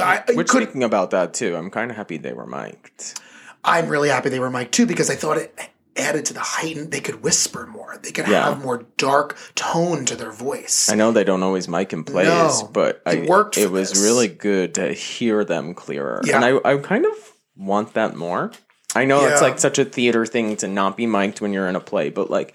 I, 0.00 0.22
Which 0.34 0.48
could, 0.48 0.62
speaking 0.64 0.82
about 0.84 1.10
that 1.10 1.34
too, 1.34 1.56
I'm 1.56 1.70
kind 1.70 1.90
of 1.90 1.96
happy 1.96 2.16
they 2.16 2.32
were 2.32 2.46
mic'd. 2.46 3.20
I'm 3.64 3.88
really 3.88 4.08
happy 4.08 4.28
they 4.28 4.40
were 4.40 4.50
mic'd 4.50 4.72
too 4.72 4.86
because 4.86 5.10
I 5.10 5.14
thought 5.14 5.38
it 5.38 5.56
added 5.96 6.24
to 6.26 6.34
the 6.34 6.40
heightened. 6.40 6.90
They 6.90 7.00
could 7.00 7.22
whisper 7.22 7.66
more. 7.66 7.98
They 8.02 8.10
could 8.12 8.26
Yeah. 8.26 8.44
have 8.48 8.62
more 8.62 8.86
dark 8.96 9.36
tone 9.54 10.04
to 10.06 10.16
their 10.16 10.32
voice. 10.32 10.88
I 10.90 10.94
know 10.94 11.12
they 11.12 11.24
don't 11.24 11.42
always 11.42 11.68
mic 11.68 11.92
in 11.92 12.04
plays, 12.04 12.26
No, 12.28 12.70
but 12.72 13.02
I, 13.04 13.12
it 13.16 13.28
worked 13.28 13.58
It 13.58 13.70
was 13.70 13.90
this. 13.90 14.02
really 14.02 14.28
good 14.28 14.74
to 14.76 14.92
hear 14.94 15.44
them 15.44 15.74
clearer, 15.74 16.22
Yeah. 16.24 16.36
and 16.36 16.44
I, 16.64 16.70
I 16.72 16.76
kind 16.78 17.04
of 17.04 17.12
want 17.56 17.92
that 17.94 18.16
more. 18.16 18.52
I 18.94 19.04
know 19.04 19.24
it's 19.26 19.40
like 19.42 19.58
such 19.58 19.78
a 19.78 19.84
theater 19.84 20.24
thing 20.26 20.56
to 20.58 20.68
not 20.68 20.96
be 20.96 21.06
mic'd 21.06 21.40
when 21.40 21.52
you're 21.52 21.68
in 21.68 21.76
a 21.76 21.80
play, 21.80 22.08
but 22.10 22.30
like 22.30 22.54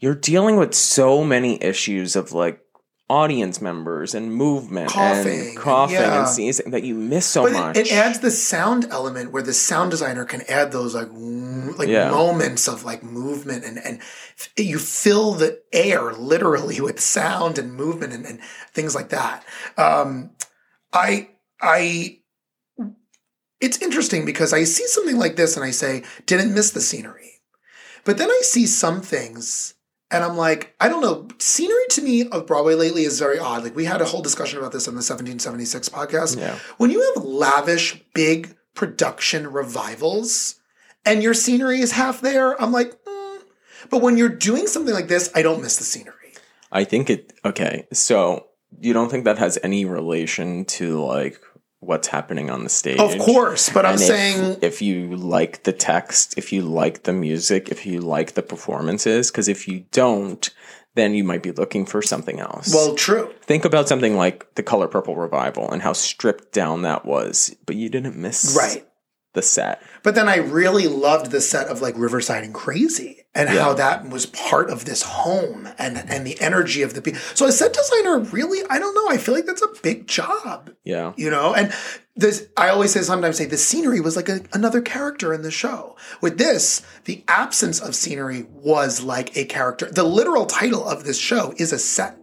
you're 0.00 0.14
dealing 0.14 0.56
with 0.56 0.74
so 0.74 1.24
many 1.24 1.62
issues 1.62 2.16
of 2.16 2.32
like 2.32 2.60
audience 3.08 3.60
members 3.60 4.14
and 4.16 4.34
movement 4.34 4.90
Coughing, 4.90 5.48
and 5.50 5.56
coughing 5.56 5.94
yeah. 5.94 6.18
and 6.18 6.28
sneezing 6.28 6.72
that 6.72 6.82
you 6.82 6.94
miss 6.94 7.24
so 7.24 7.44
But 7.44 7.52
much. 7.52 7.76
it, 7.76 7.86
it 7.86 7.92
adds 7.92 8.18
the 8.18 8.32
sound 8.32 8.86
element 8.90 9.30
where 9.30 9.42
the 9.44 9.52
sound 9.52 9.92
designer 9.92 10.24
can 10.24 10.42
add 10.48 10.72
those 10.72 10.94
like 10.94 11.08
like 11.78 11.88
Yeah. 11.88 12.10
moments 12.10 12.66
of 12.66 12.84
like 12.84 13.04
movement 13.04 13.64
and 13.64 13.78
and 13.78 14.00
you 14.56 14.78
fill 14.80 15.34
the 15.34 15.62
air 15.72 16.12
literally 16.14 16.80
with 16.86 16.98
sound 16.98 17.58
and 17.58 17.74
movement 17.74 18.12
and, 18.12 18.26
and 18.26 18.40
things 18.72 18.94
like 18.96 19.10
that. 19.10 19.44
Um, 19.76 20.30
I 20.92 21.28
I 21.62 22.18
it's 23.60 23.80
interesting 23.80 24.24
because 24.26 24.52
I 24.52 24.64
see 24.64 24.86
something 24.88 25.16
like 25.16 25.36
this 25.36 25.56
and 25.56 25.64
I 25.64 25.70
say 25.70 26.02
didn't 26.26 26.52
miss 26.54 26.72
the 26.72 26.80
scenery, 26.80 27.40
but 28.04 28.18
then 28.18 28.30
I 28.30 28.40
see 28.42 28.66
some 28.66 29.00
things. 29.00 29.74
And 30.10 30.22
I'm 30.22 30.36
like, 30.36 30.74
I 30.80 30.88
don't 30.88 31.00
know. 31.00 31.26
Scenery 31.38 31.86
to 31.90 32.02
me 32.02 32.28
of 32.28 32.46
Broadway 32.46 32.74
lately 32.74 33.02
is 33.02 33.18
very 33.18 33.38
odd. 33.38 33.64
Like 33.64 33.74
we 33.74 33.86
had 33.86 34.00
a 34.00 34.04
whole 34.04 34.22
discussion 34.22 34.58
about 34.58 34.72
this 34.72 34.86
on 34.86 34.94
the 34.94 34.98
1776 34.98 35.88
podcast 35.88 36.38
yeah. 36.38 36.56
when 36.76 36.90
you 36.90 37.12
have 37.14 37.24
lavish, 37.24 38.00
big 38.14 38.56
production 38.74 39.50
revivals 39.50 40.60
and 41.04 41.22
your 41.22 41.34
scenery 41.34 41.80
is 41.80 41.92
half 41.92 42.20
there, 42.20 42.60
I'm 42.60 42.72
like, 42.72 42.92
mm. 43.04 43.38
but 43.90 44.02
when 44.02 44.16
you're 44.16 44.28
doing 44.28 44.66
something 44.66 44.94
like 44.94 45.08
this, 45.08 45.30
I 45.34 45.42
don't 45.42 45.62
miss 45.62 45.76
the 45.76 45.84
scenery. 45.84 46.12
I 46.70 46.84
think 46.84 47.08
it 47.08 47.32
okay. 47.44 47.86
So 47.92 48.46
you 48.80 48.92
don't 48.92 49.08
think 49.08 49.24
that 49.24 49.38
has 49.38 49.58
any 49.62 49.84
relation 49.84 50.64
to 50.66 51.02
like 51.04 51.40
what's 51.86 52.08
happening 52.08 52.50
on 52.50 52.64
the 52.64 52.68
stage? 52.70 52.98
Of 52.98 53.18
course, 53.18 53.68
but 53.70 53.86
I'm 53.86 53.94
if- 53.94 54.00
saying, 54.00 54.58
if 54.62 54.82
you 54.82 55.16
like 55.16 55.62
the 55.62 55.72
text, 55.72 56.36
if 56.36 56.52
you 56.52 56.62
like 56.62 57.04
the 57.04 57.12
music, 57.12 57.68
if 57.70 57.86
you 57.86 58.00
like 58.00 58.34
the 58.34 58.42
performances, 58.42 59.30
because 59.30 59.48
if 59.48 59.66
you 59.68 59.84
don't, 59.92 60.50
then 60.94 61.14
you 61.14 61.24
might 61.24 61.42
be 61.42 61.52
looking 61.52 61.84
for 61.84 62.00
something 62.00 62.40
else. 62.40 62.72
well, 62.74 62.94
true. 62.94 63.32
think 63.42 63.64
about 63.66 63.86
something 63.88 64.16
like 64.16 64.54
the 64.54 64.62
Color 64.62 64.88
Purple 64.88 65.14
revival 65.14 65.70
and 65.70 65.82
how 65.82 65.92
stripped 65.92 66.52
down 66.52 66.82
that 66.82 67.04
was, 67.04 67.54
but 67.66 67.76
you 67.76 67.88
didn't 67.90 68.16
miss 68.16 68.56
Right. 68.56 68.85
The 69.36 69.42
set. 69.42 69.80
But 70.02 70.16
then 70.16 70.28
I 70.28 70.38
really 70.38 70.88
loved 70.88 71.30
the 71.30 71.40
set 71.40 71.68
of 71.68 71.80
like 71.80 71.96
Riverside 71.96 72.42
and 72.42 72.52
Crazy 72.52 73.22
and 73.34 73.48
how 73.48 73.74
that 73.74 74.08
was 74.08 74.26
part 74.26 74.70
of 74.70 74.84
this 74.84 75.02
home 75.02 75.68
and 75.78 75.98
and 76.08 76.26
the 76.26 76.40
energy 76.40 76.82
of 76.82 76.94
the 76.94 77.02
people. 77.02 77.20
So 77.34 77.46
a 77.46 77.52
set 77.52 77.72
designer 77.72 78.18
really, 78.18 78.60
I 78.68 78.80
don't 78.80 78.94
know, 78.94 79.08
I 79.14 79.18
feel 79.18 79.34
like 79.34 79.46
that's 79.46 79.62
a 79.62 79.80
big 79.82 80.08
job. 80.08 80.72
Yeah. 80.84 81.12
you 81.16 81.30
know 81.30 81.52
and 81.52 81.72
this 82.14 82.48
i 82.56 82.68
always 82.68 82.92
say 82.92 83.02
sometimes 83.02 83.36
say 83.36 83.44
the 83.44 83.56
scenery 83.58 84.00
was 84.00 84.16
like 84.16 84.28
a, 84.28 84.40
another 84.52 84.80
character 84.80 85.34
in 85.34 85.42
the 85.42 85.50
show 85.50 85.96
with 86.20 86.38
this 86.38 86.80
the 87.04 87.24
absence 87.28 87.80
of 87.80 87.94
scenery 87.94 88.46
was 88.50 89.02
like 89.02 89.36
a 89.36 89.44
character 89.44 89.90
the 89.90 90.04
literal 90.04 90.46
title 90.46 90.88
of 90.88 91.04
this 91.04 91.18
show 91.18 91.52
is 91.58 91.72
a 91.72 91.78
set 91.78 92.18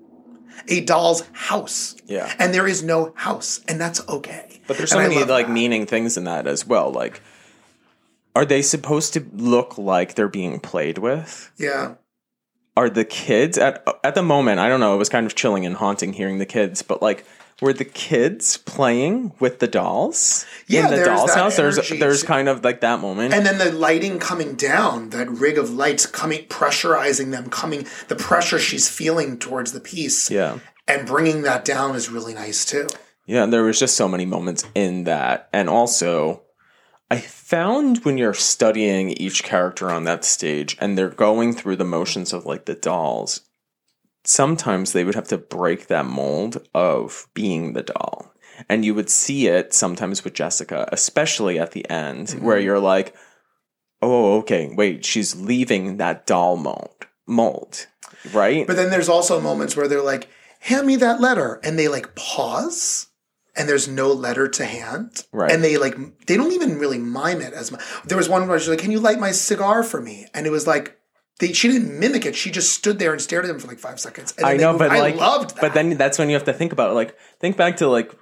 a 0.67 0.81
doll's 0.81 1.23
house 1.33 1.95
Yeah. 2.05 2.33
and 2.39 2.53
there 2.53 2.67
is 2.67 2.83
no 2.83 3.13
house 3.15 3.61
and 3.67 3.79
that's 3.79 4.07
okay 4.07 4.61
But 4.67 4.77
there's 4.77 4.91
so 4.91 4.99
And 4.99 5.09
many 5.13 5.23
like 5.25 5.47
that. 5.47 5.53
meaning 5.53 5.85
things 5.85 6.17
in 6.17 6.23
that 6.25 6.47
as 6.47 6.65
well. 6.65 6.91
Like, 6.91 7.21
are 8.35 8.45
they 8.45 8.61
supposed 8.61 9.13
to 9.13 9.25
look 9.33 9.77
like 9.77 10.15
they're 10.15 10.27
being 10.27 10.59
played 10.59 10.97
with? 10.97 11.51
yeah 11.57 11.95
Are 12.75 12.89
the 12.89 13.05
kids 13.05 13.57
at 13.57 13.85
at 14.03 14.15
the 14.15 14.23
moment? 14.23 14.59
I 14.59 14.67
don't 14.69 14.79
know. 14.79 14.95
It 14.95 14.97
was 14.97 15.09
kind 15.09 15.25
of 15.27 15.35
chilling 15.35 15.65
and 15.65 15.75
haunting 15.75 16.13
hearing 16.13 16.39
the 16.39 16.45
kids, 16.45 16.81
but 16.81 17.01
like. 17.01 17.25
Were 17.61 17.73
the 17.73 17.85
kids 17.85 18.57
playing 18.57 19.33
with 19.39 19.59
the 19.59 19.67
dolls 19.67 20.45
Yeah, 20.67 20.85
in 20.89 20.99
the 20.99 21.05
doll's 21.05 21.33
house? 21.33 21.55
There's 21.55 21.77
energy 21.77 21.97
there's 21.99 22.23
kind 22.23 22.49
of 22.49 22.63
like 22.63 22.81
that 22.81 22.99
moment. 22.99 23.33
and 23.33 23.45
then 23.45 23.57
the 23.57 23.71
lighting 23.71 24.19
coming 24.19 24.55
down 24.55 25.09
that 25.11 25.29
rig 25.29 25.57
of 25.57 25.69
lights 25.69 26.05
coming 26.05 26.45
pressurizing 26.47 27.31
them 27.31 27.49
coming 27.49 27.85
the 28.07 28.15
pressure 28.15 28.59
she's 28.59 28.89
feeling 28.89 29.37
towards 29.37 29.71
the 29.71 29.79
piece 29.79 30.29
yeah, 30.31 30.59
and 30.87 31.07
bringing 31.07 31.43
that 31.43 31.63
down 31.63 31.95
is 31.95 32.09
really 32.09 32.33
nice 32.33 32.65
too 32.65 32.87
yeah. 33.25 33.43
and 33.43 33.53
There 33.53 33.63
was 33.63 33.79
just 33.79 33.95
so 33.95 34.07
many 34.09 34.25
moments 34.25 34.65
in 34.75 35.05
that, 35.05 35.47
and 35.53 35.69
also 35.69 36.41
I 37.09 37.19
found 37.19 37.99
when 38.03 38.17
you're 38.17 38.33
studying 38.33 39.11
each 39.11 39.43
character 39.43 39.89
on 39.91 40.03
that 40.05 40.25
stage 40.25 40.75
and 40.81 40.97
they're 40.97 41.09
going 41.09 41.53
through 41.53 41.75
the 41.75 41.85
motions 41.85 42.33
of 42.33 42.45
like 42.45 42.65
the 42.65 42.73
dolls, 42.75 43.41
sometimes 44.23 44.93
they 44.93 45.03
would 45.03 45.15
have 45.15 45.27
to 45.29 45.37
break 45.37 45.87
that 45.87 46.05
mold 46.05 46.67
of 46.73 47.27
being 47.33 47.73
the 47.73 47.83
doll. 47.83 48.33
And 48.69 48.85
you 48.85 48.93
would 48.95 49.09
see 49.09 49.47
it 49.47 49.73
sometimes 49.73 50.23
with 50.23 50.33
Jessica, 50.33 50.87
especially 50.91 51.59
at 51.59 51.71
the 51.71 51.89
end, 51.89 52.27
mm-hmm. 52.27 52.45
where 52.45 52.59
you're 52.59 52.79
like, 52.79 53.15
oh, 54.01 54.37
okay, 54.39 54.71
wait, 54.75 55.05
she's 55.05 55.35
leaving 55.35 55.97
that 55.97 56.25
doll 56.25 56.57
mold. 56.57 57.07
Mold. 57.25 57.87
Right? 58.31 58.67
But 58.67 58.75
then 58.75 58.89
there's 58.89 59.09
also 59.09 59.41
moments 59.41 59.75
where 59.75 59.87
they're 59.87 60.03
like, 60.03 60.29
hand 60.59 60.87
me 60.87 60.95
that 60.97 61.19
letter. 61.19 61.59
And 61.63 61.77
they 61.79 61.87
like 61.87 62.15
pause 62.15 63.07
and 63.55 63.67
there's 63.67 63.87
no 63.87 64.11
letter 64.11 64.47
to 64.47 64.65
hand. 64.65 65.25
Right. 65.31 65.51
And 65.51 65.63
they 65.63 65.77
like, 65.77 66.25
they 66.25 66.37
don't 66.37 66.53
even 66.53 66.79
really 66.79 66.99
mime 66.99 67.41
it 67.41 67.53
as 67.53 67.71
much. 67.71 67.81
There 68.05 68.17
was 68.17 68.29
one 68.29 68.47
where 68.47 68.59
she's 68.59 68.69
like, 68.69 68.79
can 68.79 68.91
you 68.91 68.99
light 68.99 69.19
my 69.19 69.31
cigar 69.31 69.83
for 69.83 70.01
me? 70.01 70.27
And 70.33 70.45
it 70.45 70.51
was 70.51 70.67
like, 70.67 70.97
they, 71.39 71.53
she 71.53 71.67
didn't 71.67 71.99
mimic 71.99 72.25
it. 72.25 72.35
She 72.35 72.51
just 72.51 72.73
stood 72.73 72.99
there 72.99 73.11
and 73.11 73.21
stared 73.21 73.45
at 73.45 73.51
him 73.51 73.59
for 73.59 73.67
like 73.67 73.79
five 73.79 73.99
seconds. 73.99 74.33
And 74.37 74.45
I 74.45 74.57
know, 74.57 74.77
but 74.77 74.89
like, 74.89 75.15
I 75.15 75.17
loved 75.17 75.55
that. 75.55 75.61
but 75.61 75.73
then 75.73 75.97
that's 75.97 76.17
when 76.19 76.29
you 76.29 76.35
have 76.35 76.45
to 76.45 76.53
think 76.53 76.71
about 76.73 76.91
it. 76.91 76.93
Like, 76.93 77.17
think 77.39 77.57
back 77.57 77.77
to 77.77 77.87
like, 77.87 78.13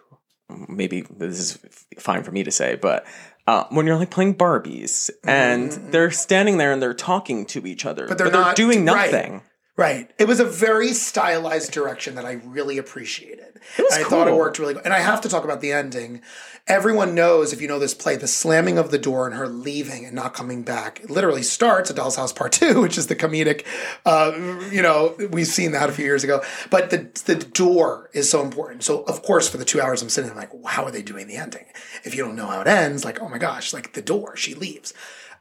maybe 0.68 1.02
this 1.02 1.40
is 1.40 1.60
fine 2.00 2.24
for 2.24 2.32
me 2.32 2.44
to 2.44 2.52
say, 2.52 2.76
but 2.76 3.06
uh, 3.48 3.66
when 3.70 3.86
you're 3.86 3.98
like 3.98 4.12
playing 4.12 4.36
Barbies 4.36 5.10
and 5.24 5.72
they're 5.92 6.12
standing 6.12 6.58
there 6.58 6.72
and 6.72 6.82
they're 6.82 6.94
talking 6.94 7.46
to 7.48 7.66
each 7.66 7.86
other, 7.86 8.08
but 8.08 8.18
they're 8.18 8.30
they're, 8.30 8.42
not- 8.42 8.56
doing 8.56 8.86
nothing. 8.86 9.34
Right. 9.34 9.42
It 10.18 10.28
was 10.28 10.40
a 10.40 10.46
very 10.46 10.94
stylized 10.94 11.72
direction 11.72 12.16
that 12.16 12.26
I 12.26 12.34
really 12.34 12.78
appreciated. 12.78 13.60
It 13.78 13.84
was 13.84 13.94
I 13.94 14.04
thought 14.04 14.28
it 14.28 14.36
worked 14.36 14.60
really 14.60 14.74
good. 14.74 14.84
And 14.84 14.94
I 14.94 15.00
have 15.00 15.22
to 15.22 15.30
talk 15.30 15.44
about 15.44 15.62
the 15.62 15.72
ending. 15.72 16.22
Everyone 16.68 17.16
knows, 17.16 17.54
if 17.54 17.62
you 17.62 17.68
know 17.68 17.80
this 17.80 17.94
play, 17.94 18.16
the 18.16 18.28
slamming 18.28 18.78
of 18.78 18.92
the 18.92 18.98
door 18.98 19.26
and 19.26 19.36
her 19.36 19.48
leaving 19.48 20.06
and 20.06 20.14
not 20.14 20.34
coming 20.34 20.64
back 20.64 21.00
it 21.00 21.10
literally 21.10 21.42
starts 21.42 21.90
at 21.90 21.96
Doll's 21.96 22.18
House 22.18 22.34
Part 22.34 22.52
2, 22.54 22.82
which 22.82 22.98
is 22.98 23.08
the 23.08 23.16
comedic, 23.16 23.66
uh, 24.06 24.34
you 24.72 24.82
know, 24.82 25.16
we've 25.32 25.48
seen 25.48 25.72
that 25.72 25.90
a 25.90 25.94
few 25.94 26.06
years 26.06 26.24
ago. 26.24 26.44
But 26.70 26.90
the, 26.90 27.10
the 27.26 27.36
door 27.36 28.10
is 28.14 28.30
so 28.30 28.42
important. 28.44 28.84
So, 28.84 29.04
of 29.04 29.24
course, 29.24 29.48
for 29.48 29.58
the 29.58 29.66
two 29.66 29.82
hours 29.82 30.02
I'm 30.02 30.10
sitting, 30.10 30.32
I'm 30.32 30.38
like, 30.38 30.52
how 30.66 30.84
are 30.84 30.92
they 30.92 31.02
doing 31.02 31.28
the 31.28 31.38
ending? 31.38 31.66
If 32.04 32.14
you 32.14 32.24
don't 32.24 32.36
know 32.36 32.48
how 32.48 32.62
it 32.62 32.68
ends, 32.68 33.06
like, 33.06 33.22
oh 33.22 33.30
my 33.30 33.38
gosh, 33.38 33.74
like 33.74 33.94
the 33.94 34.02
door, 34.02 34.36
she 34.36 34.54
leaves. 34.54 34.94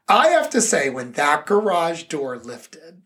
I 0.09 0.29
have 0.29 0.51
to 0.51 0.61
say, 0.61 0.91
when 0.91 1.13
that 1.13 1.47
garage 1.47 2.05
door 2.05 2.37
lifted, 2.37 3.00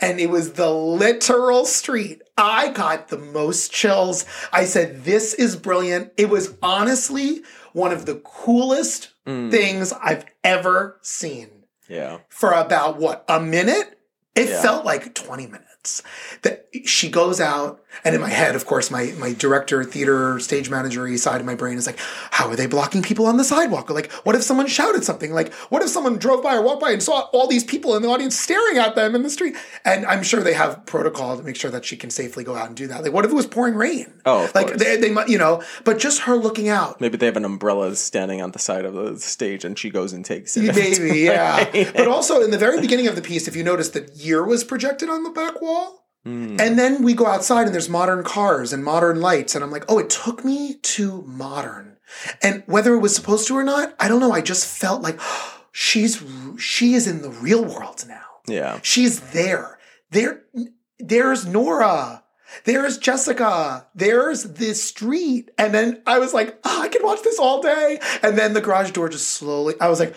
and 0.00 0.20
it 0.20 0.30
was 0.30 0.52
the 0.54 0.70
literal 0.70 1.64
street. 1.66 2.22
I 2.36 2.68
got 2.70 3.08
the 3.08 3.18
most 3.18 3.72
chills. 3.72 4.24
I 4.52 4.64
said, 4.64 5.04
This 5.04 5.34
is 5.34 5.56
brilliant. 5.56 6.12
It 6.16 6.28
was 6.30 6.54
honestly 6.62 7.42
one 7.72 7.92
of 7.92 8.06
the 8.06 8.16
coolest 8.16 9.08
Mm. 9.26 9.50
things 9.50 9.92
I've 9.92 10.24
ever 10.42 10.98
seen 11.02 11.50
Yeah. 11.88 12.18
for 12.30 12.52
about 12.52 12.96
what, 12.98 13.24
a 13.28 13.38
minute? 13.38 13.98
It 14.34 14.48
Yeah. 14.48 14.62
felt 14.62 14.84
like 14.86 15.14
20 15.14 15.46
minutes. 15.46 15.66
That 16.42 16.68
she 16.84 17.08
goes 17.08 17.40
out, 17.40 17.82
and 18.04 18.14
in 18.14 18.20
my 18.20 18.28
head, 18.28 18.54
of 18.54 18.66
course, 18.66 18.90
my 18.90 19.14
my 19.18 19.32
director, 19.32 19.82
theater, 19.82 20.38
stage 20.38 20.68
manager 20.68 21.16
side 21.16 21.40
of 21.40 21.46
my 21.46 21.54
brain 21.54 21.78
is 21.78 21.86
like, 21.86 21.98
how 22.30 22.48
are 22.48 22.56
they 22.56 22.66
blocking 22.66 23.02
people 23.02 23.26
on 23.26 23.36
the 23.36 23.44
sidewalk? 23.44 23.90
Or 23.90 23.94
like, 23.94 24.12
what 24.24 24.34
if 24.34 24.42
someone 24.42 24.66
shouted 24.66 25.04
something? 25.04 25.32
Like, 25.32 25.52
what 25.70 25.82
if 25.82 25.88
someone 25.88 26.18
drove 26.18 26.42
by 26.42 26.56
or 26.56 26.62
walked 26.62 26.82
by 26.82 26.90
and 26.90 27.02
saw 27.02 27.28
all 27.32 27.46
these 27.46 27.64
people 27.64 27.96
in 27.96 28.02
the 28.02 28.08
audience 28.08 28.38
staring 28.38 28.78
at 28.78 28.94
them 28.94 29.14
in 29.14 29.22
the 29.22 29.30
street? 29.30 29.56
And 29.84 30.04
I'm 30.06 30.22
sure 30.22 30.42
they 30.42 30.52
have 30.52 30.84
protocol 30.86 31.36
to 31.36 31.42
make 31.42 31.56
sure 31.56 31.70
that 31.70 31.84
she 31.84 31.96
can 31.96 32.10
safely 32.10 32.44
go 32.44 32.54
out 32.54 32.68
and 32.68 32.76
do 32.76 32.86
that. 32.88 33.02
Like, 33.02 33.12
what 33.12 33.24
if 33.24 33.30
it 33.30 33.34
was 33.34 33.46
pouring 33.46 33.74
rain? 33.74 34.12
Oh, 34.26 34.50
like 34.54 34.68
course. 34.68 34.82
they, 34.82 34.96
they 34.96 35.10
might, 35.10 35.28
you 35.28 35.38
know, 35.38 35.62
but 35.84 35.98
just 35.98 36.22
her 36.22 36.36
looking 36.36 36.68
out. 36.68 37.00
Maybe 37.00 37.16
they 37.16 37.26
have 37.26 37.36
an 37.36 37.44
umbrella 37.44 37.96
standing 37.96 38.42
on 38.42 38.52
the 38.52 38.58
side 38.58 38.84
of 38.84 38.94
the 38.94 39.18
stage 39.18 39.64
and 39.64 39.78
she 39.78 39.88
goes 39.88 40.12
and 40.12 40.24
takes 40.24 40.56
it. 40.56 40.74
Maybe, 40.74 41.20
yeah. 41.20 41.64
but 41.94 42.06
also 42.06 42.42
in 42.42 42.50
the 42.50 42.58
very 42.58 42.80
beginning 42.80 43.08
of 43.08 43.16
the 43.16 43.22
piece, 43.22 43.48
if 43.48 43.56
you 43.56 43.64
notice, 43.64 43.90
the 43.90 44.10
year 44.14 44.44
was 44.44 44.64
projected 44.64 45.08
on 45.08 45.24
the 45.24 45.30
back 45.30 45.60
wall. 45.62 45.69
Mm. 46.26 46.60
And 46.60 46.78
then 46.78 47.02
we 47.02 47.14
go 47.14 47.26
outside 47.26 47.66
and 47.66 47.74
there's 47.74 47.88
modern 47.88 48.22
cars 48.22 48.72
and 48.72 48.84
modern 48.84 49.20
lights. 49.20 49.54
And 49.54 49.64
I'm 49.64 49.70
like, 49.70 49.84
oh, 49.88 49.98
it 49.98 50.10
took 50.10 50.44
me 50.44 50.74
to 50.74 51.22
modern. 51.22 51.96
And 52.42 52.62
whether 52.66 52.94
it 52.94 52.98
was 52.98 53.14
supposed 53.14 53.46
to 53.48 53.56
or 53.56 53.64
not, 53.64 53.94
I 53.98 54.08
don't 54.08 54.20
know. 54.20 54.32
I 54.32 54.40
just 54.40 54.66
felt 54.66 55.02
like 55.02 55.18
she's 55.72 56.22
she 56.58 56.94
is 56.94 57.06
in 57.06 57.22
the 57.22 57.30
real 57.30 57.64
world 57.64 58.04
now. 58.06 58.24
Yeah. 58.46 58.80
She's 58.82 59.20
there. 59.32 59.78
There 60.10 60.42
there's 60.98 61.46
Nora. 61.46 62.24
There's 62.64 62.98
Jessica. 62.98 63.86
There's 63.94 64.42
this 64.42 64.82
street. 64.82 65.50
And 65.56 65.72
then 65.72 66.02
I 66.06 66.18
was 66.18 66.34
like, 66.34 66.58
oh, 66.64 66.82
I 66.82 66.88
could 66.88 67.02
watch 67.02 67.22
this 67.22 67.38
all 67.38 67.62
day. 67.62 68.00
And 68.22 68.36
then 68.36 68.52
the 68.52 68.60
garage 68.60 68.90
door 68.90 69.08
just 69.08 69.28
slowly, 69.30 69.74
I 69.80 69.88
was 69.88 70.00
like, 70.00 70.14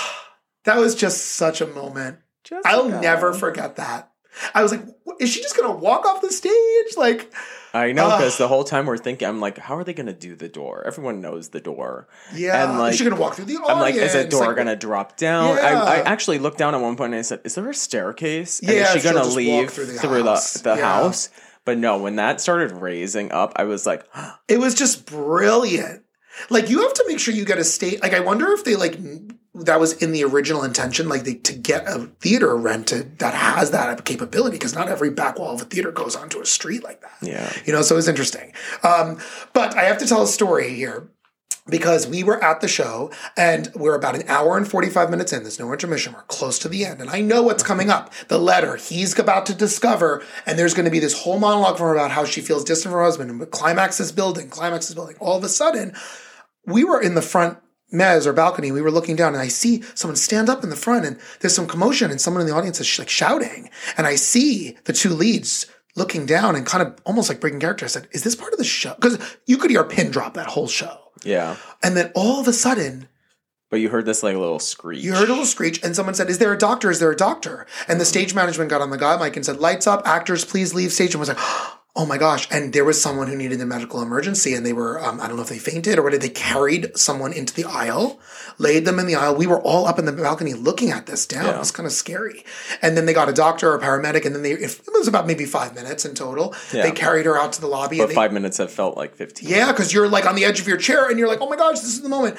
that 0.64 0.78
was 0.78 0.94
just 0.94 1.32
such 1.32 1.60
a 1.60 1.66
moment. 1.66 2.18
I'll 2.64 2.88
never 2.88 3.32
forget 3.32 3.76
that. 3.76 4.12
I 4.54 4.62
was 4.62 4.72
like, 4.72 4.82
is 5.20 5.30
she 5.30 5.40
just 5.42 5.56
gonna 5.56 5.74
walk 5.74 6.06
off 6.06 6.20
the 6.20 6.32
stage? 6.32 6.96
Like, 6.96 7.32
I 7.72 7.92
know 7.92 8.10
because 8.10 8.38
the 8.38 8.48
whole 8.48 8.64
time 8.64 8.86
we're 8.86 8.96
thinking, 8.98 9.26
I'm 9.28 9.40
like, 9.40 9.58
how 9.58 9.76
are 9.76 9.84
they 9.84 9.94
to 9.94 10.12
do 10.12 10.36
the 10.36 10.48
door? 10.48 10.84
Everyone 10.86 11.20
knows 11.20 11.48
the 11.48 11.60
door. 11.60 12.08
yeah, 12.34 12.70
And, 12.70 12.78
like, 12.78 12.92
is 12.92 12.98
she 12.98 13.04
gonna 13.04 13.20
walk 13.20 13.34
through 13.34 13.46
the 13.46 13.54
audience? 13.56 13.70
I'm 13.70 13.80
like, 13.80 13.94
is 13.96 14.12
the 14.12 14.24
door 14.24 14.54
Like, 14.54 14.66
to 14.66 14.76
drop 14.76 15.16
down? 15.16 15.56
Yeah. 15.56 15.82
I, 15.82 15.96
I 15.96 16.02
actually 16.02 16.38
looked 16.38 16.58
down 16.58 16.74
at 16.74 16.80
one 16.80 16.96
point 16.96 17.12
and 17.14 17.18
I 17.18 17.22
said, 17.22 17.40
is 17.44 17.54
there 17.54 17.68
a 17.68 17.74
staircase? 17.74 18.60
And 18.60 18.70
Yeah, 18.70 18.94
is 18.94 19.02
she 19.02 19.08
just 19.08 19.36
leave 19.36 19.70
through 19.70 19.86
through, 19.86 20.22
the 20.22 20.30
house. 20.30 20.52
the, 20.54 20.62
the 20.70 20.76
Yeah. 20.76 20.84
house? 20.84 21.30
But 21.64 21.78
no, 21.78 21.98
when 21.98 22.16
that 22.16 22.40
started 22.40 22.72
raising 22.72 23.32
up, 23.32 23.52
I 23.56 23.64
was 23.64 23.86
like, 23.86 24.04
It 24.48 24.58
was 24.58 24.74
just 24.74 25.06
brilliant. 25.06 26.02
Like 26.50 26.68
you 26.68 26.82
have 26.82 26.94
to 26.94 27.04
make 27.08 27.18
sure 27.18 27.32
you 27.34 27.44
get 27.44 27.58
a 27.58 27.64
state. 27.64 28.02
Like 28.02 28.12
I 28.12 28.20
wonder 28.20 28.52
if 28.52 28.64
they 28.64 28.76
like 28.76 28.98
that 29.54 29.78
was 29.78 29.92
in 29.94 30.12
the 30.12 30.24
original 30.24 30.64
intention, 30.64 31.08
like 31.08 31.24
they 31.24 31.34
to 31.34 31.52
get 31.52 31.86
a 31.86 32.10
theater 32.20 32.56
rented 32.56 33.18
that 33.20 33.34
has 33.34 33.70
that 33.70 34.04
capability 34.04 34.56
because 34.56 34.74
not 34.74 34.88
every 34.88 35.10
back 35.10 35.38
wall 35.38 35.54
of 35.54 35.62
a 35.62 35.64
theater 35.64 35.92
goes 35.92 36.16
onto 36.16 36.40
a 36.40 36.46
street 36.46 36.82
like 36.82 37.00
that. 37.02 37.16
yeah. 37.22 37.52
You 37.64 37.72
know, 37.72 37.82
so 37.82 37.96
it's 37.96 38.08
interesting. 38.08 38.52
Um, 38.82 39.18
but 39.52 39.76
I 39.76 39.84
have 39.84 39.98
to 39.98 40.06
tell 40.06 40.22
a 40.22 40.26
story 40.26 40.74
here 40.74 41.08
because 41.66 42.06
we 42.06 42.22
were 42.22 42.42
at 42.42 42.60
the 42.60 42.68
show 42.68 43.10
and 43.36 43.70
we're 43.74 43.94
about 43.94 44.16
an 44.16 44.24
hour 44.28 44.56
and 44.56 44.68
45 44.68 45.08
minutes 45.08 45.32
in. 45.32 45.42
There's 45.42 45.60
no 45.60 45.72
intermission. 45.72 46.12
We're 46.12 46.22
close 46.22 46.58
to 46.58 46.68
the 46.68 46.84
end. 46.84 47.00
And 47.00 47.08
I 47.08 47.20
know 47.20 47.42
what's 47.42 47.62
coming 47.62 47.90
up. 47.90 48.12
The 48.28 48.38
letter 48.38 48.76
he's 48.76 49.18
about 49.18 49.46
to 49.46 49.54
discover. 49.54 50.22
And 50.46 50.58
there's 50.58 50.74
going 50.74 50.84
to 50.84 50.90
be 50.90 50.98
this 50.98 51.22
whole 51.22 51.38
monologue 51.38 51.78
from 51.78 51.86
her 51.86 51.94
about 51.94 52.10
how 52.10 52.24
she 52.24 52.40
feels 52.40 52.64
distant 52.64 52.90
from 52.90 52.98
her 52.98 53.04
husband. 53.04 53.30
And 53.30 53.50
climax 53.50 54.00
is 54.00 54.12
building, 54.12 54.50
climax 54.50 54.88
is 54.88 54.94
building. 54.94 55.16
All 55.20 55.38
of 55.38 55.44
a 55.44 55.48
sudden, 55.48 55.94
we 56.66 56.84
were 56.84 57.00
in 57.00 57.14
the 57.14 57.22
front 57.22 57.58
mez 57.94 58.26
or 58.26 58.32
balcony. 58.32 58.72
We 58.72 58.82
were 58.82 58.90
looking 58.90 59.16
down 59.16 59.32
and 59.32 59.42
I 59.42 59.48
see 59.48 59.82
someone 59.94 60.16
stand 60.16 60.48
up 60.48 60.62
in 60.62 60.70
the 60.70 60.76
front 60.76 61.06
and 61.06 61.18
there's 61.40 61.54
some 61.54 61.66
commotion 61.66 62.10
and 62.10 62.20
someone 62.20 62.40
in 62.40 62.46
the 62.46 62.54
audience 62.54 62.80
is 62.80 62.98
like 62.98 63.08
shouting. 63.08 63.70
And 63.96 64.06
I 64.06 64.16
see 64.16 64.76
the 64.84 64.92
two 64.92 65.10
leads 65.10 65.66
looking 65.96 66.26
down 66.26 66.56
and 66.56 66.66
kind 66.66 66.86
of 66.86 66.98
almost 67.04 67.28
like 67.28 67.40
breaking 67.40 67.60
character. 67.60 67.84
I 67.84 67.88
said, 67.88 68.08
is 68.12 68.24
this 68.24 68.34
part 68.34 68.52
of 68.52 68.58
the 68.58 68.64
show? 68.64 68.94
Because 68.94 69.18
you 69.46 69.56
could 69.56 69.70
hear 69.70 69.80
a 69.82 69.86
pin 69.88 70.10
drop 70.10 70.34
that 70.34 70.48
whole 70.48 70.68
show. 70.68 70.98
Yeah. 71.22 71.56
And 71.82 71.96
then 71.96 72.10
all 72.14 72.40
of 72.40 72.48
a 72.48 72.52
sudden, 72.52 73.08
But 73.70 73.80
you 73.80 73.88
heard 73.88 74.04
this 74.04 74.22
like 74.22 74.36
a 74.36 74.38
little 74.38 74.58
screech. 74.58 75.02
you 75.02 75.12
heard 75.14 75.28
a 75.28 75.32
little 75.32 75.46
screech, 75.46 75.82
and 75.82 75.96
someone 75.96 76.14
said, 76.14 76.28
Is 76.28 76.38
there 76.38 76.52
a 76.52 76.58
doctor? 76.58 76.90
Is 76.90 77.00
there 77.00 77.10
a 77.10 77.16
doctor? 77.16 77.66
And 77.88 78.00
the 78.00 78.04
stage 78.04 78.34
management 78.34 78.70
got 78.70 78.82
on 78.82 78.90
the 78.90 78.98
guy 78.98 79.16
mic 79.16 79.36
and 79.36 79.46
said, 79.46 79.58
Lights 79.58 79.86
up, 79.86 80.06
actors, 80.06 80.44
please 80.44 80.74
leave 80.74 80.92
stage. 80.92 81.14
And 81.14 81.20
was 81.20 81.28
like, 81.28 81.38
oh, 81.40 81.80
Oh 81.96 82.04
my 82.06 82.18
gosh. 82.18 82.48
And 82.50 82.72
there 82.72 82.84
was 82.84 83.00
someone 83.00 83.28
who 83.28 83.36
needed 83.36 83.60
a 83.60 83.66
medical 83.66 84.02
emergency, 84.02 84.52
and 84.54 84.66
they 84.66 84.72
were, 84.72 85.00
um, 85.00 85.20
I 85.20 85.28
don't 85.28 85.36
know 85.36 85.42
if 85.42 85.48
they 85.48 85.58
fainted 85.58 85.96
or 85.96 86.02
what, 86.02 86.20
they 86.20 86.28
carried 86.28 86.98
someone 86.98 87.32
into 87.32 87.54
the 87.54 87.64
aisle, 87.66 88.18
laid 88.58 88.84
them 88.84 88.98
in 88.98 89.06
the 89.06 89.14
aisle. 89.14 89.36
We 89.36 89.46
were 89.46 89.60
all 89.62 89.86
up 89.86 90.00
in 90.00 90.04
the 90.04 90.10
balcony 90.12 90.54
looking 90.54 90.90
at 90.90 91.06
this 91.06 91.24
down. 91.24 91.44
Yeah. 91.44 91.54
It 91.54 91.58
was 91.60 91.70
kind 91.70 91.86
of 91.86 91.92
scary. 91.92 92.44
And 92.82 92.96
then 92.96 93.06
they 93.06 93.12
got 93.12 93.28
a 93.28 93.32
doctor 93.32 93.70
or 93.70 93.76
a 93.76 93.80
paramedic, 93.80 94.26
and 94.26 94.34
then 94.34 94.42
they, 94.42 94.52
if, 94.52 94.80
it 94.80 94.92
was 94.92 95.06
about 95.06 95.28
maybe 95.28 95.44
five 95.44 95.76
minutes 95.76 96.04
in 96.04 96.16
total. 96.16 96.52
Yeah. 96.72 96.82
They 96.82 96.90
carried 96.90 97.26
her 97.26 97.38
out 97.38 97.52
to 97.52 97.60
the 97.60 97.68
lobby. 97.68 97.98
But 97.98 98.08
they, 98.08 98.14
five 98.14 98.32
minutes 98.32 98.56
have 98.56 98.72
felt 98.72 98.96
like 98.96 99.14
15. 99.14 99.48
yeah, 99.48 99.70
because 99.70 99.92
you're 99.92 100.08
like 100.08 100.26
on 100.26 100.34
the 100.34 100.44
edge 100.44 100.58
of 100.60 100.66
your 100.66 100.78
chair 100.78 101.08
and 101.08 101.16
you're 101.16 101.28
like, 101.28 101.40
oh 101.40 101.48
my 101.48 101.56
gosh, 101.56 101.78
this 101.78 101.94
is 101.94 102.02
the 102.02 102.08
moment. 102.08 102.36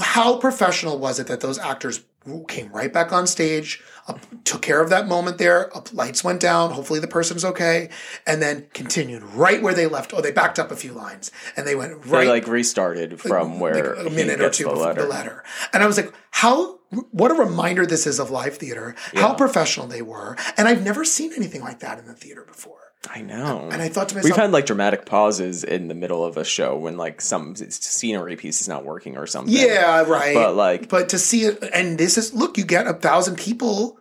How 0.00 0.38
professional 0.38 0.98
was 0.98 1.18
it 1.18 1.26
that 1.28 1.40
those 1.40 1.58
actors 1.58 2.00
came 2.46 2.70
right 2.72 2.92
back 2.92 3.12
on 3.12 3.26
stage, 3.26 3.82
up, 4.06 4.20
took 4.44 4.62
care 4.62 4.82
of 4.82 4.90
that 4.90 5.06
moment 5.06 5.38
there, 5.38 5.74
up, 5.76 5.92
lights 5.92 6.22
went 6.22 6.40
down, 6.40 6.70
hopefully 6.72 7.00
the 7.00 7.08
person's 7.08 7.44
okay, 7.44 7.88
and 8.26 8.42
then 8.42 8.66
continued 8.74 9.22
right 9.22 9.62
where 9.62 9.74
they 9.74 9.86
left. 9.86 10.12
Oh, 10.12 10.20
they 10.20 10.32
backed 10.32 10.58
up 10.58 10.70
a 10.70 10.76
few 10.76 10.92
lines 10.92 11.30
and 11.56 11.66
they 11.66 11.74
went 11.74 11.92
right 12.06 12.24
They 12.24 12.28
like 12.28 12.46
restarted 12.46 13.20
from 13.20 13.60
where 13.60 13.96
like 13.96 14.06
a 14.06 14.10
minute 14.10 14.40
or 14.40 14.50
two 14.50 14.64
the 14.64 14.70
before 14.70 14.94
the 14.94 15.06
letter. 15.06 15.44
And 15.72 15.82
I 15.82 15.86
was 15.86 15.96
like, 15.96 16.12
how, 16.30 16.80
what 17.10 17.30
a 17.30 17.34
reminder 17.34 17.86
this 17.86 18.06
is 18.06 18.18
of 18.18 18.30
live 18.30 18.56
theater, 18.56 18.94
how 19.14 19.34
professional 19.34 19.86
they 19.86 20.02
were. 20.02 20.36
And 20.56 20.68
I've 20.68 20.82
never 20.82 21.04
seen 21.04 21.32
anything 21.34 21.62
like 21.62 21.80
that 21.80 21.98
in 21.98 22.06
the 22.06 22.14
theater 22.14 22.44
before. 22.46 22.77
I 23.08 23.20
know. 23.22 23.68
And 23.70 23.80
I 23.80 23.88
thought 23.88 24.08
to 24.10 24.16
myself, 24.16 24.30
We've 24.30 24.36
had 24.42 24.50
like 24.50 24.66
dramatic 24.66 25.06
pauses 25.06 25.62
in 25.64 25.88
the 25.88 25.94
middle 25.94 26.24
of 26.24 26.36
a 26.36 26.44
show 26.44 26.76
when 26.76 26.96
like 26.96 27.20
some 27.20 27.54
scenery 27.56 28.36
piece 28.36 28.60
is 28.60 28.68
not 28.68 28.84
working 28.84 29.16
or 29.16 29.26
something. 29.26 29.54
Yeah, 29.54 30.02
right. 30.02 30.34
But 30.34 30.54
like, 30.56 30.88
but 30.88 31.08
to 31.10 31.18
see 31.18 31.42
it, 31.44 31.62
and 31.72 31.96
this 31.98 32.18
is 32.18 32.34
look, 32.34 32.58
you 32.58 32.64
get 32.64 32.86
a 32.86 32.94
thousand 32.94 33.36
people 33.36 33.98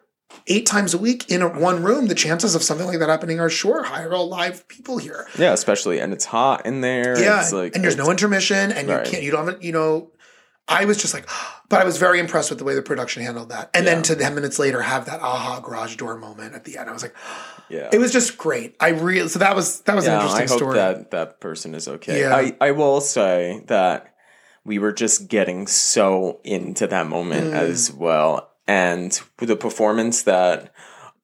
eight 0.47 0.65
times 0.65 0.93
a 0.93 0.97
week 0.97 1.29
in 1.29 1.41
a, 1.41 1.47
one 1.47 1.83
room. 1.83 2.07
The 2.07 2.15
chances 2.15 2.55
of 2.55 2.63
something 2.63 2.87
like 2.87 2.99
that 2.99 3.07
happening 3.09 3.39
are 3.39 3.49
sure 3.49 3.83
higher. 3.83 4.13
All 4.13 4.27
live 4.27 4.67
people 4.67 4.97
here. 4.97 5.27
yeah, 5.37 5.53
especially, 5.53 5.99
and 5.99 6.11
it's 6.11 6.25
hot 6.25 6.65
in 6.65 6.81
there. 6.81 7.21
Yeah, 7.21 7.41
It's 7.41 7.53
like, 7.53 7.75
and 7.75 7.83
there's 7.83 7.93
it's- 7.93 8.05
no 8.05 8.11
intermission, 8.11 8.71
and 8.71 8.87
you 8.89 8.95
Right. 8.95 9.05
can't. 9.05 9.23
You 9.23 9.31
don't 9.31 9.47
have. 9.47 9.63
You 9.63 9.71
know, 9.73 10.11
I 10.67 10.85
was 10.85 10.97
just 10.97 11.13
like, 11.13 11.27
but 11.69 11.81
I 11.81 11.85
was 11.85 11.97
very 11.97 12.19
impressed 12.19 12.49
with 12.49 12.59
the 12.59 12.65
way 12.65 12.75
the 12.75 12.81
production 12.81 13.23
handled 13.23 13.49
that. 13.49 13.69
And 13.73 13.85
then 13.87 14.01
to 14.03 14.15
ten 14.15 14.35
minutes 14.35 14.59
later, 14.59 14.81
have 14.81 15.05
that 15.05 15.21
aha 15.21 15.59
garage 15.59 15.95
door 15.95 16.17
moment 16.17 16.53
at 16.55 16.65
the 16.65 16.77
end. 16.77 16.89
I 16.89 16.93
was 16.93 17.03
like, 17.03 17.15
yeah. 17.69 17.89
it 17.91 17.97
was 17.99 18.11
just 18.11 18.37
great. 18.37 18.75
I 18.79 18.89
really 18.89 19.27
so 19.29 19.39
that 19.39 19.55
was 19.55 19.81
that 19.81 19.95
was 19.95 20.05
an 20.05 20.11
yeah, 20.13 20.19
I 20.19 20.21
interesting 20.23 20.47
hope 20.49 20.57
story. 20.57 20.75
that 20.75 21.11
that 21.11 21.39
person 21.39 21.75
is 21.75 21.87
okay. 21.87 22.21
Yeah. 22.21 22.35
I, 22.35 22.55
I 22.61 22.71
will 22.71 23.01
say 23.01 23.63
that 23.67 24.13
we 24.65 24.79
were 24.79 24.91
just 24.93 25.29
getting 25.29 25.67
so 25.67 26.41
into 26.43 26.87
that 26.87 27.05
Mm. 27.05 27.09
moment 27.09 27.53
as 27.53 27.91
well. 27.91 28.51
And 28.67 29.19
with 29.39 29.47
the 29.49 29.55
performance 29.55 30.23
that 30.23 30.73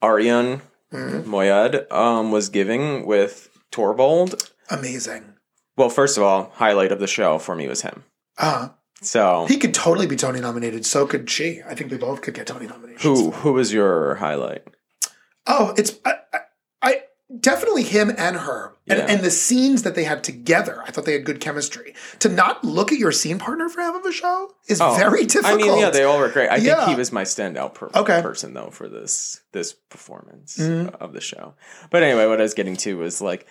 Arian 0.02 0.62
Mm-hmm. 0.92 1.28
Moayed 1.34 1.90
um, 1.92 2.30
was 2.30 2.48
giving 2.50 3.04
with 3.04 3.48
Torvald, 3.72 4.48
Amazing. 4.70 5.24
well, 5.76 5.90
first 5.90 6.16
of 6.16 6.22
all, 6.22 6.52
highlight 6.54 6.92
of 6.92 7.00
the 7.00 7.08
show 7.08 7.38
for 7.38 7.56
me 7.56 7.66
was 7.66 7.82
him. 7.82 8.04
Uh, 8.38 8.68
So, 9.02 9.44
he 9.46 9.58
could 9.58 9.74
totally 9.74 10.06
be 10.06 10.16
Tony 10.16 10.40
nominated. 10.40 10.86
So 10.86 11.06
could 11.06 11.28
she. 11.28 11.60
I 11.66 11.74
think 11.74 11.90
we 11.90 11.98
both 11.98 12.22
could 12.22 12.34
get 12.34 12.46
Tony 12.46 12.66
nominations. 12.66 13.02
who 13.02 13.30
who 13.32 13.52
was 13.52 13.72
your 13.72 14.14
highlight? 14.16 14.62
Oh, 15.46 15.74
it's 15.76 15.98
I, 16.06 16.14
I, 16.32 16.38
I 16.82 17.02
definitely 17.38 17.82
him 17.82 18.10
and 18.16 18.36
her. 18.36 18.72
And, 18.86 18.98
Yeah. 18.98 19.06
and 19.08 19.20
the 19.22 19.30
scenes 19.30 19.82
that 19.82 19.94
they 19.94 20.04
had 20.04 20.22
together, 20.24 20.82
I 20.86 20.90
thought 20.90 21.04
they 21.06 21.12
had 21.14 21.24
good 21.24 21.40
chemistry. 21.40 21.94
To 22.20 22.28
not 22.28 22.64
look 22.64 22.92
at 22.92 22.98
your 22.98 23.12
scene 23.12 23.38
partner 23.38 23.68
for 23.68 23.80
half 23.82 23.94
of 23.96 24.04
a 24.06 24.12
show 24.12 24.52
is 24.68 24.78
very 24.78 25.24
difficult. 25.26 25.60
Oh, 25.60 25.64
I 25.64 25.70
mean, 25.72 25.78
yeah, 25.80 25.90
they 25.90 26.04
all 26.04 26.18
were 26.18 26.28
great. 26.30 26.48
I 26.48 26.56
Yeah. 26.56 26.76
think 26.76 26.90
he 26.90 26.94
was 26.94 27.12
my 27.12 27.24
standout 27.24 27.74
per- 27.74 27.90
Okay. 27.94 28.22
person 28.22 28.54
though 28.54 28.70
for 28.70 28.88
this 28.88 29.40
this 29.52 29.72
performance 29.90 30.56
Mm-hmm. 30.58 30.94
of 31.02 31.12
the 31.12 31.20
show. 31.20 31.54
But 31.90 32.02
anyway, 32.04 32.26
what 32.26 32.40
I 32.40 32.42
was 32.42 32.54
getting 32.54 32.76
to 32.78 32.96
was 32.96 33.20
like 33.20 33.46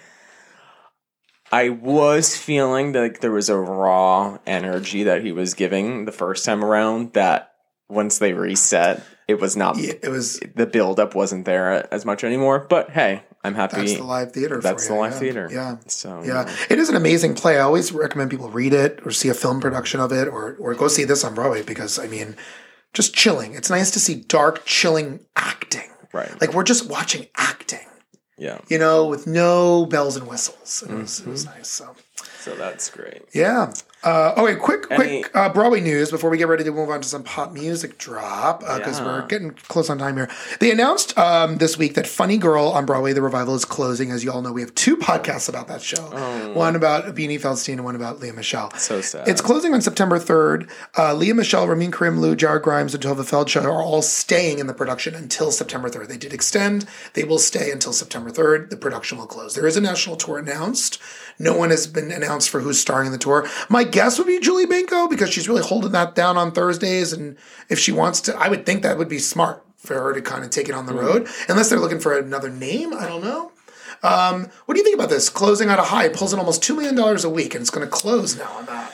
I 1.53 1.69
was 1.69 2.35
feeling 2.35 2.93
like 2.93 3.19
there 3.19 3.31
was 3.31 3.47
a 3.47 3.55
raw 3.55 4.39
energy 4.47 5.03
that 5.03 5.23
he 5.23 5.31
was 5.31 5.53
giving 5.53 6.05
the 6.05 6.11
first 6.11 6.45
time 6.45 6.65
around 6.65 7.13
that 7.13 7.53
once 7.87 8.17
they 8.17 8.33
reset, 8.33 9.03
it 9.27 9.39
was 9.39 9.55
not 9.55 9.77
Yeah, 9.77 9.93
it 10.01 10.09
was 10.09 10.39
the 10.55 10.65
buildup 10.65 11.13
wasn't 11.13 11.45
there 11.45 11.93
as 11.93 12.05
much 12.05 12.23
anymore. 12.23 12.65
But 12.67 12.89
hey, 12.89 13.21
I'm 13.43 13.53
happy. 13.53 13.75
that's 13.75 13.93
the 13.93 14.03
live 14.03 14.31
theater. 14.31 14.61
That's 14.61 14.87
for 14.87 14.93
the 14.93 14.99
live 14.99 15.13
yeah. 15.13 15.19
theater. 15.19 15.49
Yeah. 15.51 15.77
So 15.85 16.23
Yeah, 16.23 16.51
it 16.71 16.79
is 16.79 16.89
an 16.89 16.95
amazing 16.95 17.35
play. 17.35 17.57
I 17.57 17.61
always 17.61 17.91
recommend 17.91 18.31
people 18.31 18.49
read 18.49 18.73
it 18.73 19.01
or 19.05 19.11
see 19.11 19.29
a 19.29 19.35
film 19.35 19.61
production 19.61 19.99
of 19.99 20.11
it 20.11 20.27
or 20.27 20.55
or 20.59 20.73
go 20.73 20.87
see 20.87 21.03
this 21.03 21.23
on 21.23 21.35
Broadway 21.35 21.61
because 21.61 21.99
I 21.99 22.07
mean, 22.07 22.35
just 22.93 23.13
chilling. 23.13 23.53
It's 23.53 23.69
nice 23.69 23.91
to 23.91 23.99
see 23.99 24.15
dark, 24.15 24.65
chilling 24.65 25.19
acting. 25.35 25.91
Right. 26.13 26.41
Like 26.41 26.55
we're 26.55 26.63
just 26.63 26.89
watching 26.89 27.27
acting, 27.37 27.85
yeah. 28.37 28.59
you 28.67 28.77
know, 28.79 29.05
with 29.07 29.27
no 29.27 29.85
bells 29.85 30.15
and 30.17 30.27
whistles. 30.27 30.83
It 30.87 30.93
was, 30.93 31.19
it 31.19 31.23
Mm-hmm. 31.23 31.31
was 31.31 31.45
nice. 31.45 31.67
So 31.67 31.95
So 32.39 32.55
that's 32.55 32.89
great. 32.89 33.23
yeah. 33.33 33.73
Uh, 34.03 34.33
oh 34.35 34.43
wait, 34.43 34.59
quick, 34.59 34.87
quick 34.89 35.31
uh, 35.33 35.47
Broadway 35.47 35.79
news 35.79 36.11
before 36.11 36.29
we 36.29 36.37
get 36.37 36.47
ready 36.49 36.63
to 36.65 36.71
move 36.71 36.89
on 36.89 36.99
to 37.01 37.07
some 37.07 37.23
pop 37.23 37.53
music 37.53 37.97
drop 37.97 38.59
because 38.59 38.99
Yeah. 38.99 39.05
we're 39.05 39.27
getting 39.27 39.51
close 39.51 39.89
on 39.89 39.97
time 39.97 40.17
here. 40.17 40.29
They 40.59 40.71
announced 40.71 41.17
um, 41.17 41.57
this 41.57 41.77
week 41.77 41.93
that 41.93 42.05
Funny 42.05 42.37
Girl 42.37 42.65
on 42.67 42.85
Broadway, 42.85 43.13
the 43.13 43.21
revival 43.21 43.55
is 43.55 43.63
closing. 43.63 44.11
As 44.11 44.21
you 44.23 44.31
all 44.31 44.41
know, 44.41 44.51
we 44.51 44.59
have 44.61 44.75
two 44.75 44.97
podcasts 44.97 45.47
about 45.47 45.69
that 45.69 45.81
show. 45.81 46.01
One 46.53 46.75
about 46.75 47.05
Beanie 47.15 47.39
Feldstein 47.39 47.73
and 47.73 47.85
one 47.85 47.95
about 47.95 48.19
Lea 48.19 48.31
Michele. 48.31 48.71
Oh. 48.73 48.77
So 48.77 48.99
sad. 48.99 49.27
It's 49.27 49.39
closing 49.41 49.73
on 49.73 49.81
September 49.81 50.19
3rd. 50.19 50.69
Uh, 50.97 51.13
Lea 51.13 51.31
Michele, 51.33 51.67
Ramin 51.67 51.91
Karimloo, 51.91 52.35
Jared 52.35 52.63
Grimes, 52.63 52.93
and 52.93 53.01
Tovah 53.01 53.23
Feldshuh 53.23 53.63
are 53.63 53.81
all 53.81 54.01
staying 54.01 54.59
in 54.59 54.67
the 54.67 54.73
production 54.73 55.15
until 55.15 55.49
September 55.51 55.89
3rd. 55.89 56.07
They 56.09 56.17
did 56.17 56.33
extend. 56.33 56.85
They 57.13 57.23
will 57.23 57.39
stay 57.39 57.71
until 57.71 57.93
September 57.93 58.31
3rd. 58.31 58.69
The 58.69 58.77
production 58.77 59.17
will 59.17 59.27
close. 59.27 59.55
There 59.55 59.65
is 59.65 59.77
a 59.77 59.81
national 59.81 60.17
tour 60.17 60.37
announced. 60.39 60.99
No 61.39 61.55
one 61.57 61.69
has 61.71 61.87
been 61.87 62.11
announced 62.11 62.49
for 62.49 62.59
who's 62.59 62.79
starring 62.79 63.07
in 63.07 63.11
the 63.11 63.17
tour. 63.17 63.47
My 63.69 63.83
guess 63.93 64.17
would 64.17 64.27
be 64.27 64.39
Julie 64.39 64.65
Benko 64.65 65.09
because 65.09 65.29
she's 65.29 65.47
really 65.47 65.61
holding 65.61 65.91
that 65.91 66.15
down 66.15 66.37
on 66.37 66.51
Thursdays. 66.51 67.13
And 67.13 67.37
if 67.69 67.79
she 67.79 67.91
wants 67.91 68.19
to, 68.21 68.35
I 68.35 68.49
would 68.49 68.65
think 68.65 68.83
that 68.83 68.97
would 68.97 69.09
be 69.09 69.19
smart 69.19 69.65
for 69.77 69.93
her 69.93 70.13
to 70.13 70.21
kind 70.21 70.43
of 70.43 70.49
take 70.49 70.67
it 70.67 70.75
on 70.75 70.85
the 70.85 70.93
road. 70.93 71.27
Unless 71.47 71.69
they're 71.69 71.79
looking 71.79 71.99
for 71.99 72.17
another 72.17 72.49
name. 72.49 72.93
I 72.93 73.07
don't 73.07 73.23
know. 73.23 73.51
Um, 74.01 74.49
what 74.65 74.75
do 74.75 74.79
you 74.79 74.83
think 74.83 74.95
about 74.95 75.09
this? 75.09 75.29
Closing 75.29 75.69
at 75.69 75.79
a 75.79 75.83
high, 75.83 76.09
pulls 76.09 76.33
in 76.33 76.39
almost 76.39 76.61
$2 76.61 76.75
million 76.75 77.25
a 77.25 77.29
week, 77.29 77.55
and 77.55 77.61
it's 77.61 77.69
going 77.69 77.85
to 77.85 77.91
close 77.91 78.37
now 78.37 78.51
on 78.57 78.65
that 78.65 78.93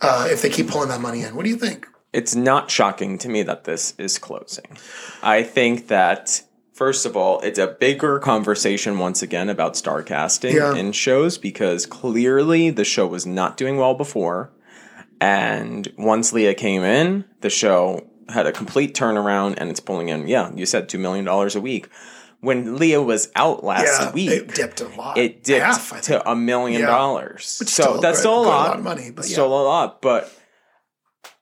uh, 0.00 0.28
if 0.30 0.42
they 0.42 0.50
keep 0.50 0.68
pulling 0.68 0.90
that 0.90 1.00
money 1.00 1.22
in. 1.22 1.34
What 1.34 1.44
do 1.44 1.50
you 1.50 1.56
think? 1.56 1.86
it's 2.14 2.36
not 2.36 2.70
shocking 2.70 3.18
to 3.18 3.28
me 3.28 3.42
that 3.42 3.64
this 3.64 3.92
is 3.98 4.18
closing. 4.18 4.78
I 5.22 5.42
think 5.42 5.88
that 5.88 6.42
first 6.74 7.06
of 7.06 7.16
all, 7.16 7.40
it's 7.40 7.58
a 7.58 7.68
bigger 7.68 8.18
conversation 8.18 8.98
once 8.98 9.22
again 9.22 9.48
about 9.48 9.76
star 9.76 10.02
casting 10.02 10.56
Yeah. 10.56 10.74
in 10.74 10.92
shows 10.92 11.38
because 11.38 11.86
clearly 11.86 12.70
the 12.70 12.84
show 12.84 13.06
was 13.06 13.24
not 13.24 13.56
doing 13.56 13.76
well 13.78 13.94
before. 13.94 14.50
And 15.20 15.90
once 15.96 16.32
Lea 16.32 16.52
came 16.54 16.82
in, 16.82 17.24
the 17.40 17.48
show 17.48 18.06
had 18.28 18.46
a 18.46 18.52
complete 18.52 18.94
turnaround 18.94 19.54
and 19.58 19.70
it's 19.70 19.80
pulling 19.80 20.08
in, 20.08 20.26
yeah, 20.26 20.50
you 20.54 20.66
said 20.66 20.88
$2 20.88 20.98
million 20.98 21.26
a 21.28 21.60
week. 21.60 21.88
When 22.40 22.76
Lea 22.76 22.98
was 22.98 23.30
out 23.36 23.64
last 23.64 23.86
yeah, 24.02 24.12
week, 24.12 24.30
it 24.30 24.54
dipped 24.54 24.80
a 24.82 24.88
lot. 24.88 25.16
it 25.16 25.44
dipped 25.44 25.64
Half, 25.64 26.02
to 26.02 26.28
a 26.30 26.36
million 26.36 26.82
dollars. 26.82 27.44
So 27.46 27.96
that's 27.98 28.18
still 28.18 28.42
a 28.42 28.44
good 28.44 28.48
lot. 28.50 28.76
of 28.78 28.84
money, 28.84 29.10
but 29.10 29.24
still 29.24 29.48
yeah. 29.48 29.54
a 29.54 29.62
lot. 29.62 30.02
But 30.02 30.30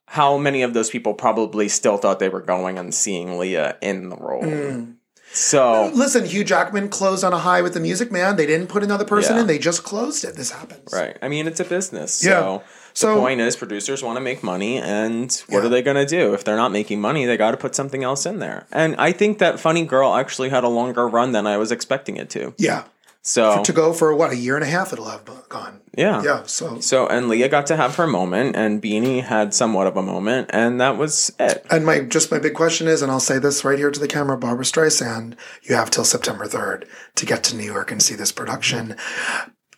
how 0.07 0.37
many 0.37 0.61
of 0.61 0.73
those 0.73 0.89
people 0.89 1.13
probably 1.13 1.67
still 1.67 1.97
thought 1.97 2.19
they 2.19 2.29
were 2.29 2.39
going 2.41 2.77
and 2.77 2.93
seeing 2.93 3.37
Lea 3.37 3.71
in 3.81 4.09
the 4.09 4.15
role? 4.15 4.43
Mm. 4.43 4.95
So 5.33 5.91
Listen, 5.93 6.25
Hugh 6.25 6.43
Jackman 6.43 6.89
closed 6.89 7.23
on 7.23 7.33
a 7.33 7.39
high 7.39 7.61
with 7.61 7.73
the 7.73 7.79
Music 7.79 8.11
Man. 8.11 8.35
They 8.35 8.45
didn't 8.45 8.67
put 8.67 8.83
another 8.83 9.05
person 9.05 9.35
Yeah. 9.35 9.41
in. 9.41 9.47
They 9.47 9.57
just 9.57 9.83
closed 9.83 10.23
it. 10.23 10.35
This 10.35 10.51
happens. 10.51 10.91
right, 10.93 11.17
I 11.21 11.27
mean, 11.27 11.47
it's 11.47 11.59
a 11.59 11.65
business. 11.65 12.23
Yeah. 12.23 12.39
So. 12.39 12.63
So- 12.95 13.15
the 13.15 13.21
point 13.21 13.41
is, 13.41 13.55
producers 13.55 14.03
want 14.03 14.17
to 14.17 14.21
make 14.21 14.43
money, 14.43 14.77
and 14.77 15.31
what 15.49 15.61
Yeah. 15.61 15.65
are 15.65 15.69
they 15.69 15.81
going 15.81 15.97
to 15.97 16.05
do 16.05 16.35
if 16.35 16.43
they're 16.43 16.55
not 16.55 16.71
making 16.71 17.01
money? 17.01 17.25
They 17.25 17.37
got 17.37 17.49
to 17.49 17.57
put 17.57 17.73
something 17.73 18.03
else 18.03 18.27
in 18.27 18.37
there. 18.37 18.67
And 18.71 18.95
I 18.99 19.11
think 19.11 19.39
that 19.39 19.59
Funny 19.59 19.83
Girl 19.83 20.13
actually 20.13 20.49
had 20.49 20.63
a 20.63 20.67
longer 20.67 21.07
run 21.07 21.31
than 21.31 21.47
I 21.47 21.57
was 21.57 21.71
expecting 21.71 22.17
it 22.17 22.29
to. 22.31 22.53
Yeah. 22.59 22.83
So 23.25 23.63
To 23.63 23.71
go 23.71 23.93
for 23.93 24.13
what 24.13 24.31
a 24.31 24.35
year 24.35 24.55
and 24.55 24.63
a 24.65 24.67
half, 24.67 24.91
it'll 24.91 25.09
have 25.09 25.23
gone. 25.47 25.79
yeah, 25.97 26.21
Yeah. 26.21 26.43
So 26.45 26.81
So 26.81 27.07
and 27.07 27.29
Lea 27.29 27.47
got 27.47 27.67
to 27.67 27.77
have 27.77 27.95
her 27.95 28.05
moment, 28.05 28.57
and 28.57 28.81
Beanie 28.81 29.23
had 29.23 29.53
somewhat 29.53 29.87
of 29.87 29.95
a 29.95 30.01
moment, 30.03 30.49
and 30.51 30.81
that 30.81 30.97
was 30.97 31.31
it. 31.39 31.65
And 31.71 31.85
my 31.85 32.01
just 32.01 32.31
my 32.31 32.39
big 32.39 32.53
question 32.53 32.87
is, 32.87 33.01
and 33.01 33.09
I'll 33.09 33.21
say 33.21 33.39
this 33.39 33.63
right 33.63 33.79
here 33.79 33.91
to 33.91 33.99
the 33.99 34.09
camera, 34.09 34.37
Barbra 34.37 34.65
Streisand, 34.65 35.35
you 35.63 35.75
have 35.75 35.89
till 35.89 36.03
September 36.03 36.45
third 36.47 36.85
to 37.15 37.25
get 37.25 37.43
to 37.45 37.55
New 37.55 37.63
York 37.63 37.91
and 37.91 38.03
see 38.03 38.15
this 38.15 38.33
production. 38.33 38.97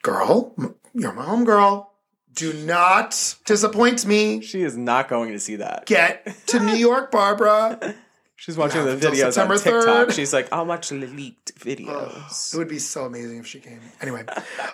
Girl, 0.02 0.56
you're 0.94 1.14
my 1.14 1.26
home 1.26 1.46
girl. 1.46 1.92
Do 2.34 2.52
not 2.52 3.36
disappoint 3.46 4.06
me. 4.06 4.42
She 4.42 4.64
is 4.64 4.76
not 4.76 5.08
going 5.08 5.32
to 5.32 5.40
see 5.40 5.56
that. 5.58 5.86
Get 5.86 6.28
to 6.48 6.60
New 6.60 6.76
York, 6.76 7.12
Barbara. 7.12 7.96
She's 8.38 8.58
watching 8.58 8.86
Yeah, 8.86 8.96
the 8.96 9.08
videos 9.08 9.34
September 9.34 9.54
on 9.56 9.60
TikTok. 9.60 10.08
3rd. 10.10 10.14
She's 10.14 10.34
like, 10.34 10.52
I'll 10.52 10.66
watch 10.66 10.90
the 10.90 10.96
leaked 11.08 11.56
videos. 11.60 12.54
It 12.54 12.58
would 12.58 12.68
be 12.68 12.80
so 12.80 13.06
amazing 13.06 13.38
if 13.40 13.48
she 13.48 13.60
came. 13.60 13.80
Anyway, 14.02 14.24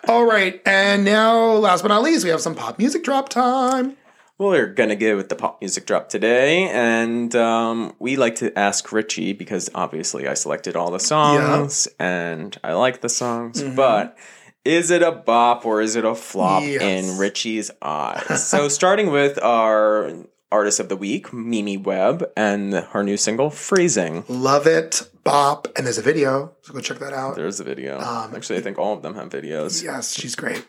all 0.07 0.25
right. 0.25 0.61
And 0.65 1.05
now, 1.05 1.37
last 1.53 1.81
but 1.83 1.89
not 1.89 2.01
least, 2.01 2.23
we 2.23 2.31
have 2.31 2.41
some 2.41 2.55
pop 2.55 2.79
music 2.79 3.03
drop 3.03 3.29
time. 3.29 3.95
Well, 4.37 4.49
we're 4.49 4.73
gonna 4.73 4.95
go 4.95 5.15
with 5.15 5.29
the 5.29 5.35
pop 5.35 5.61
music 5.61 5.85
drop 5.85 6.09
today, 6.09 6.67
and 6.69 7.35
um, 7.35 7.93
we 7.99 8.15
like 8.17 8.35
to 8.37 8.57
ask 8.57 8.91
Richie 8.91 9.33
because 9.33 9.69
obviously 9.75 10.27
I 10.27 10.33
selected 10.33 10.75
all 10.75 10.89
the 10.89 10.99
songs 10.99 11.87
and 11.99 12.57
I 12.63 12.73
like 12.73 13.01
the 13.01 13.09
songs, 13.09 13.61
Mm-hmm. 13.61 13.75
but 13.75 14.17
is 14.65 14.89
it 14.89 15.03
a 15.03 15.11
bop 15.11 15.63
or 15.67 15.79
is 15.81 15.95
it 15.95 16.05
a 16.05 16.15
flop 16.15 16.63
Yes. 16.63 16.81
in 16.81 17.19
Richie's 17.19 17.69
eyes? 17.83 18.47
so, 18.47 18.67
starting 18.67 19.11
with 19.11 19.37
our 19.43 20.11
artist 20.51 20.79
of 20.79 20.89
the 20.89 20.97
week, 20.97 21.31
Mimi 21.33 21.77
Webb, 21.77 22.29
and 22.35 22.73
her 22.73 23.03
new 23.03 23.17
single 23.17 23.49
"Freezing." 23.49 24.23
Love 24.27 24.67
it, 24.67 25.09
bop, 25.23 25.67
and 25.75 25.85
there's 25.85 25.97
a 25.97 26.01
video, 26.01 26.53
so 26.61 26.73
go 26.73 26.79
check 26.81 26.99
that 26.99 27.13
out. 27.13 27.35
There's 27.35 27.59
a 27.59 27.63
video. 27.63 27.99
Um, 27.99 28.35
Actually, 28.35 28.59
I 28.59 28.61
think 28.61 28.77
all 28.77 28.93
of 28.93 29.01
them 29.01 29.15
have 29.15 29.29
videos. 29.29 29.83
Yes, 29.83 30.13
she's 30.13 30.35
great. 30.35 30.65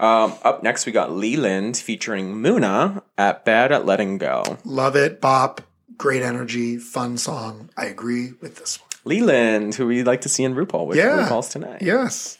Um, 0.00 0.34
up 0.42 0.62
next, 0.62 0.84
we 0.86 0.92
got 0.92 1.12
Leland 1.12 1.76
featuring 1.76 2.34
Muna 2.34 3.02
at 3.16 3.44
"Bad 3.44 3.70
at 3.72 3.86
Letting 3.86 4.18
Go." 4.18 4.58
Love 4.64 4.96
it, 4.96 5.20
bop, 5.20 5.60
great 5.96 6.22
energy, 6.22 6.76
fun 6.78 7.16
song. 7.18 7.70
I 7.76 7.84
agree 7.86 8.32
with 8.40 8.56
this 8.56 8.80
one. 8.80 8.88
Leland, 9.04 9.74
who 9.74 9.86
we'd 9.88 10.06
like 10.06 10.20
to 10.22 10.28
see 10.28 10.44
in 10.44 10.54
RuPaul 10.54 10.86
with 10.86 10.96
Yeah. 10.96 11.26
RuPaul's 11.28 11.48
tonight. 11.48 11.82
Yes, 11.82 12.38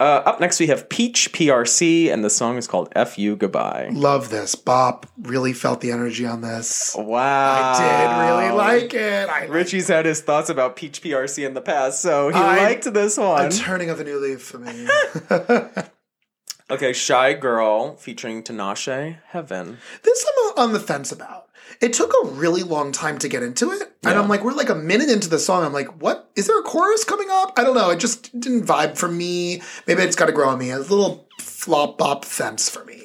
Uh, 0.00 0.22
up 0.24 0.40
next, 0.40 0.58
we 0.58 0.68
have 0.68 0.88
Peach 0.88 1.30
PRC, 1.32 2.10
and 2.10 2.24
the 2.24 2.30
song 2.30 2.56
is 2.56 2.66
called 2.66 2.90
"Fu 3.06 3.36
Goodbye." 3.36 3.90
love 3.92 4.30
this, 4.30 4.54
bop. 4.54 5.04
Really 5.20 5.52
felt 5.52 5.82
the 5.82 5.92
energy 5.92 6.24
on 6.24 6.40
this. 6.40 6.96
Wow, 6.98 7.74
I 7.76 7.76
Did 7.78 8.32
really 8.32 8.56
like 8.56 8.94
it. 8.94 9.28
I 9.28 9.44
Richie's 9.44 9.88
had 9.88 10.06
his 10.06 10.22
thoughts 10.22 10.48
about 10.48 10.74
Peach 10.74 11.02
PRC 11.02 11.46
in 11.46 11.52
the 11.52 11.60
past, 11.60 12.00
so 12.00 12.30
he 12.30 12.34
I- 12.34 12.56
liked 12.64 12.90
this 12.94 13.18
a 13.18 13.22
one. 13.22 13.50
turning 13.50 13.90
of 13.90 14.00
a 14.00 14.04
new 14.04 14.18
leaf 14.18 14.40
for 14.40 14.58
me. 14.58 14.70
okay, 16.70 16.92
Shygirl 16.92 17.98
featuring 17.98 18.42
Tinashe, 18.42 19.18
Heaven. 19.28 19.76
this 20.02 20.24
I'm 20.56 20.58
on 20.64 20.72
the 20.72 20.80
fence 20.80 21.12
about. 21.12 21.39
It 21.80 21.94
took 21.94 22.12
a 22.22 22.28
really 22.28 22.62
long 22.62 22.92
time 22.92 23.18
to 23.18 23.28
get 23.28 23.42
into 23.42 23.72
it. 23.72 23.82
And 24.04 24.18
I'm 24.18 24.28
like, 24.28 24.44
we're 24.44 24.52
like 24.52 24.68
a 24.68 24.74
minute 24.74 25.08
into 25.08 25.30
the 25.30 25.38
song. 25.38 25.64
I'm 25.64 25.72
like, 25.72 26.00
what? 26.00 26.30
Is 26.36 26.46
there 26.46 26.58
a 26.58 26.62
chorus 26.62 27.04
coming 27.04 27.28
up? 27.30 27.54
I 27.56 27.64
don't 27.64 27.74
know. 27.74 27.90
It 27.90 27.98
just 27.98 28.38
didn't 28.38 28.66
vibe 28.66 28.98
for 28.98 29.08
me. 29.08 29.62
Maybe 29.86 30.02
it's 30.02 30.16
got 30.16 30.26
to 30.26 30.32
grow 30.32 30.50
on 30.50 30.58
me. 30.58 30.70
A 30.70 30.78
little 30.78 31.26
flop 31.38 31.96
bop 31.96 32.24
fence 32.24 32.68
for 32.68 32.84
me. 32.84 33.04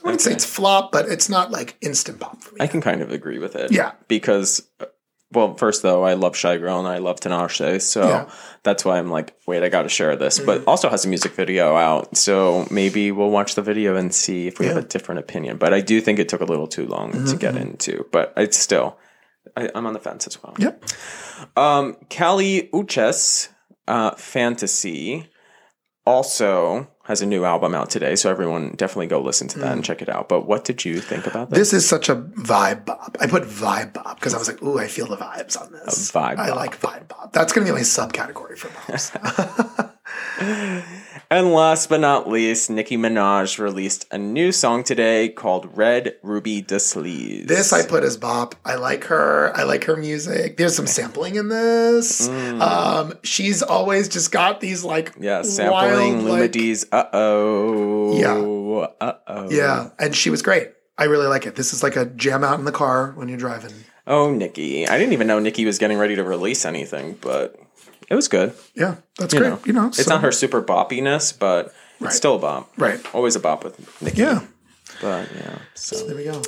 I 0.00 0.04
wouldn't 0.04 0.20
say 0.20 0.32
it's 0.32 0.44
flop, 0.44 0.92
but 0.92 1.08
it's 1.08 1.28
not 1.28 1.50
like 1.50 1.76
instant 1.80 2.20
pop 2.20 2.42
for 2.42 2.54
me. 2.54 2.60
I 2.60 2.66
can 2.66 2.80
kind 2.80 3.02
of 3.02 3.10
agree 3.10 3.38
with 3.38 3.56
it. 3.56 3.72
Yeah. 3.72 3.92
Because, 4.06 4.68
uh, 4.80 4.86
well, 5.32 5.54
first 5.56 5.82
though, 5.82 6.04
I 6.04 6.14
love 6.14 6.32
Shygirl 6.34 6.78
and 6.78 6.88
I 6.88 6.98
love 6.98 7.20
Tinashe, 7.20 7.82
so 7.82 8.08
Yeah. 8.08 8.20
Mm-hmm. 8.24 8.58
that's 8.62 8.84
why 8.84 8.98
I'm 8.98 9.10
like, 9.10 9.36
wait, 9.46 9.62
I 9.62 9.68
got 9.68 9.82
to 9.82 9.88
share 9.88 10.16
this. 10.16 10.38
But 10.38 10.64
also 10.66 10.88
has 10.88 11.04
a 11.04 11.08
music 11.08 11.32
video 11.32 11.76
out, 11.76 12.16
so 12.16 12.66
maybe 12.70 13.12
we'll 13.12 13.30
watch 13.30 13.54
the 13.54 13.62
video 13.62 13.94
and 13.96 14.14
see 14.14 14.46
if 14.46 14.58
we 14.58 14.66
have 14.66 14.76
a 14.78 14.82
different 14.82 15.18
opinion. 15.20 15.58
But 15.58 15.74
I 15.74 15.80
do 15.82 16.00
think 16.00 16.18
it 16.18 16.28
took 16.28 16.40
a 16.40 16.46
little 16.46 16.66
too 16.66 16.86
long 16.86 17.12
to 17.26 17.36
get 17.36 17.54
Mm-hmm. 17.54 17.62
into. 17.72 18.06
But 18.10 18.32
it's 18.36 18.58
still, 18.58 18.96
I, 19.56 19.70
I'm 19.74 19.84
on 19.86 19.92
the 19.92 20.00
fence 20.00 20.26
as 20.26 20.42
well. 20.42 20.54
Yep. 20.58 20.84
Um, 21.56 21.96
Kali 22.10 22.68
Uchis, 22.72 23.48
uh, 23.86 24.12
Fantasy, 24.16 25.28
also 26.06 26.88
has 27.08 27.22
a 27.22 27.26
new 27.26 27.46
album 27.46 27.74
out 27.74 27.88
today, 27.88 28.14
so 28.16 28.30
everyone 28.30 28.74
definitely 28.76 29.06
go 29.06 29.18
listen 29.20 29.48
to 29.48 29.58
that 29.60 29.72
and 29.72 29.80
mm. 29.80 29.84
check 29.84 30.02
it 30.02 30.10
out. 30.10 30.28
But 30.28 30.46
what 30.46 30.66
did 30.66 30.84
you 30.84 31.00
think 31.00 31.26
about 31.26 31.48
this? 31.48 31.58
This 31.58 31.72
is 31.72 31.88
such 31.88 32.10
a 32.10 32.16
vibe 32.16 32.84
bop. 32.84 33.16
I 33.18 33.26
put 33.26 33.44
vibe 33.44 33.94
bop 33.94 34.20
because 34.20 34.34
I 34.34 34.38
was 34.38 34.46
like, 34.46 34.62
ooh, 34.62 34.78
I 34.78 34.88
feel 34.88 35.06
the 35.06 35.16
vibes 35.16 35.58
on 35.58 35.72
this. 35.72 36.10
A 36.10 36.12
vibe 36.12 36.38
I 36.38 36.48
bop. 36.48 36.56
like 36.56 36.78
vibe 36.78 37.08
bop. 37.08 37.32
That's 37.32 37.54
going 37.54 37.66
to 37.66 37.72
be 37.72 37.76
my 37.76 37.82
subcategory 37.82 38.58
for 38.58 38.68
bops. 38.68 39.94
And 41.30 41.52
last 41.52 41.90
but 41.90 42.00
not 42.00 42.26
least, 42.26 42.70
Nicki 42.70 42.96
Minaj 42.96 43.58
released 43.58 44.06
a 44.10 44.16
new 44.16 44.50
song 44.50 44.82
today 44.82 45.28
called 45.28 45.76
Red 45.76 46.16
Ruby 46.22 46.62
Da 46.62 46.76
Sleeze. 46.76 47.46
This 47.46 47.70
I 47.70 47.86
put 47.86 48.02
as 48.02 48.16
bop. 48.16 48.54
I 48.64 48.76
like 48.76 49.04
her. 49.04 49.54
I 49.54 49.64
like 49.64 49.84
her 49.84 49.96
music. 49.96 50.56
There's 50.56 50.74
some 50.74 50.86
sampling 50.86 51.34
in 51.36 51.48
this. 51.50 52.26
Um, 52.30 53.12
she's 53.24 53.62
always 53.62 54.08
just 54.08 54.32
got 54.32 54.60
these 54.62 54.84
like 54.84 55.12
yeah, 55.20 55.42
sampling 55.42 56.24
wild, 56.24 56.40
like- 56.40 56.86
Uh 56.90 57.04
oh. 57.12 58.18
Yeah. 58.18 58.86
Uh 59.06 59.12
oh. 59.26 59.50
yeah, 59.50 59.90
and 59.98 60.16
she 60.16 60.30
was 60.30 60.40
great. 60.40 60.70
I 60.96 61.04
really 61.04 61.26
like 61.26 61.44
it. 61.44 61.56
This 61.56 61.74
is 61.74 61.82
like 61.82 61.96
a 61.96 62.06
jam 62.06 62.42
out 62.42 62.58
in 62.58 62.64
the 62.64 62.72
car 62.72 63.12
when 63.16 63.28
you're 63.28 63.38
driving. 63.38 63.72
Oh, 64.06 64.32
Nicki. 64.32 64.88
I 64.88 64.96
didn't 64.96 65.12
even 65.12 65.26
know 65.26 65.38
Nicki 65.38 65.66
was 65.66 65.78
getting 65.78 65.98
ready 65.98 66.16
to 66.16 66.24
release 66.24 66.64
anything, 66.64 67.18
but 67.20 67.54
it 68.10 68.14
was 68.14 68.28
good. 68.28 68.52
Yeah, 68.74 68.96
that's 69.18 69.32
You 69.34 69.40
great. 69.40 69.48
know, 69.50 69.60
you 69.64 69.72
know, 69.72 69.86
it's 69.88 70.04
so- 70.04 70.10
not 70.12 70.22
her 70.22 70.32
super 70.32 70.62
boppiness, 70.62 71.32
but 71.38 71.72
Right. 72.00 72.08
it's 72.08 72.16
still 72.16 72.36
a 72.36 72.38
bop. 72.38 72.70
Right. 72.76 73.00
Always 73.14 73.34
a 73.36 73.40
bop 73.40 73.64
with 73.64 73.78
Nicki. 74.02 74.20
Yeah. 74.22 74.40
But 75.02 75.28
yeah. 75.36 75.58
So 75.74 76.06
There 76.06 76.16
we 76.16 76.24
go. 76.24 76.42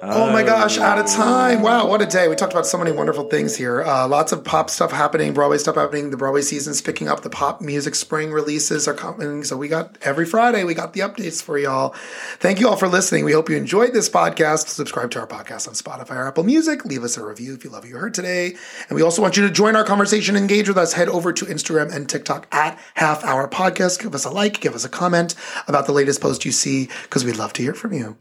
Oh 0.00 0.30
my 0.30 0.44
gosh, 0.44 0.78
out 0.78 0.96
of 0.96 1.06
time. 1.06 1.60
Wow, 1.60 1.88
what 1.88 2.00
a 2.00 2.06
day. 2.06 2.28
We 2.28 2.36
talked 2.36 2.52
about 2.52 2.66
so 2.66 2.78
many 2.78 2.92
wonderful 2.92 3.24
things 3.24 3.56
here. 3.56 3.82
Uh, 3.82 4.06
lots 4.06 4.30
of 4.30 4.44
pop 4.44 4.70
stuff 4.70 4.92
happening, 4.92 5.34
Broadway 5.34 5.58
stuff 5.58 5.74
happening. 5.74 6.10
The 6.10 6.16
Broadway 6.16 6.42
season's 6.42 6.80
picking 6.80 7.08
up. 7.08 7.22
The 7.22 7.30
pop 7.30 7.60
music 7.60 7.96
spring 7.96 8.30
releases 8.30 8.86
are 8.86 8.94
coming. 8.94 9.42
So 9.42 9.56
we 9.56 9.66
got 9.66 9.98
every 10.02 10.24
Friday, 10.24 10.62
we 10.62 10.74
got 10.74 10.92
the 10.92 11.00
updates 11.00 11.42
for 11.42 11.58
y'all. 11.58 11.96
Thank 12.38 12.60
you 12.60 12.68
all 12.68 12.76
for 12.76 12.86
listening. 12.86 13.24
We 13.24 13.32
hope 13.32 13.50
you 13.50 13.56
enjoyed 13.56 13.92
this 13.92 14.08
podcast. 14.08 14.68
Subscribe 14.68 15.10
to 15.10 15.20
our 15.20 15.26
podcast 15.26 15.66
on 15.66 15.74
Spotify 15.74 16.16
or 16.16 16.28
Apple 16.28 16.44
Music. 16.44 16.84
Leave 16.84 17.02
us 17.02 17.16
a 17.16 17.24
review 17.24 17.54
if 17.54 17.64
you 17.64 17.70
love 17.70 17.82
what 17.82 17.90
you 17.90 17.96
heard 17.96 18.14
today. 18.14 18.54
And 18.88 18.94
we 18.94 19.02
also 19.02 19.20
want 19.20 19.36
you 19.36 19.48
to 19.48 19.52
join 19.52 19.74
our 19.74 19.84
conversation, 19.84 20.36
engage 20.36 20.68
with 20.68 20.78
us. 20.78 20.92
Head 20.92 21.08
over 21.08 21.32
to 21.32 21.44
Instagram 21.44 21.92
and 21.92 22.08
TikTok 22.08 22.46
at 22.52 22.78
Half 22.94 23.24
Hour 23.24 23.48
Podcast. 23.48 24.00
Give 24.00 24.14
us 24.14 24.24
a 24.24 24.30
like, 24.30 24.60
give 24.60 24.76
us 24.76 24.84
a 24.84 24.88
comment 24.88 25.34
about 25.66 25.86
the 25.86 25.92
latest 25.92 26.20
post 26.20 26.44
you 26.44 26.52
see, 26.52 26.88
because 27.02 27.24
we'd 27.24 27.36
love 27.36 27.52
to 27.54 27.62
hear 27.62 27.74
from 27.74 27.92
you. 27.92 28.16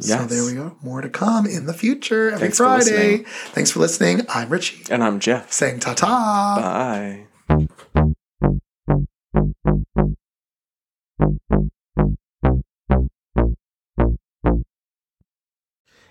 So 0.00 0.24
there 0.26 0.44
we 0.44 0.54
go. 0.54 0.76
More 0.82 1.00
to 1.00 1.08
come 1.08 1.46
in 1.46 1.66
the 1.66 1.74
future 1.74 2.28
every 2.28 2.38
Thanks 2.48 2.58
Friday. 2.58 2.78
listening. 3.18 3.24
Thanks 3.52 3.70
for 3.72 3.80
listening. 3.80 4.22
I'm 4.28 4.48
Richie 4.48 4.84
and 4.90 5.02
I'm 5.02 5.18
Jeff. 5.20 5.52
saying 5.52 5.80
ta 5.80 5.94
ta. 5.94 7.24
Bye. 7.48 7.68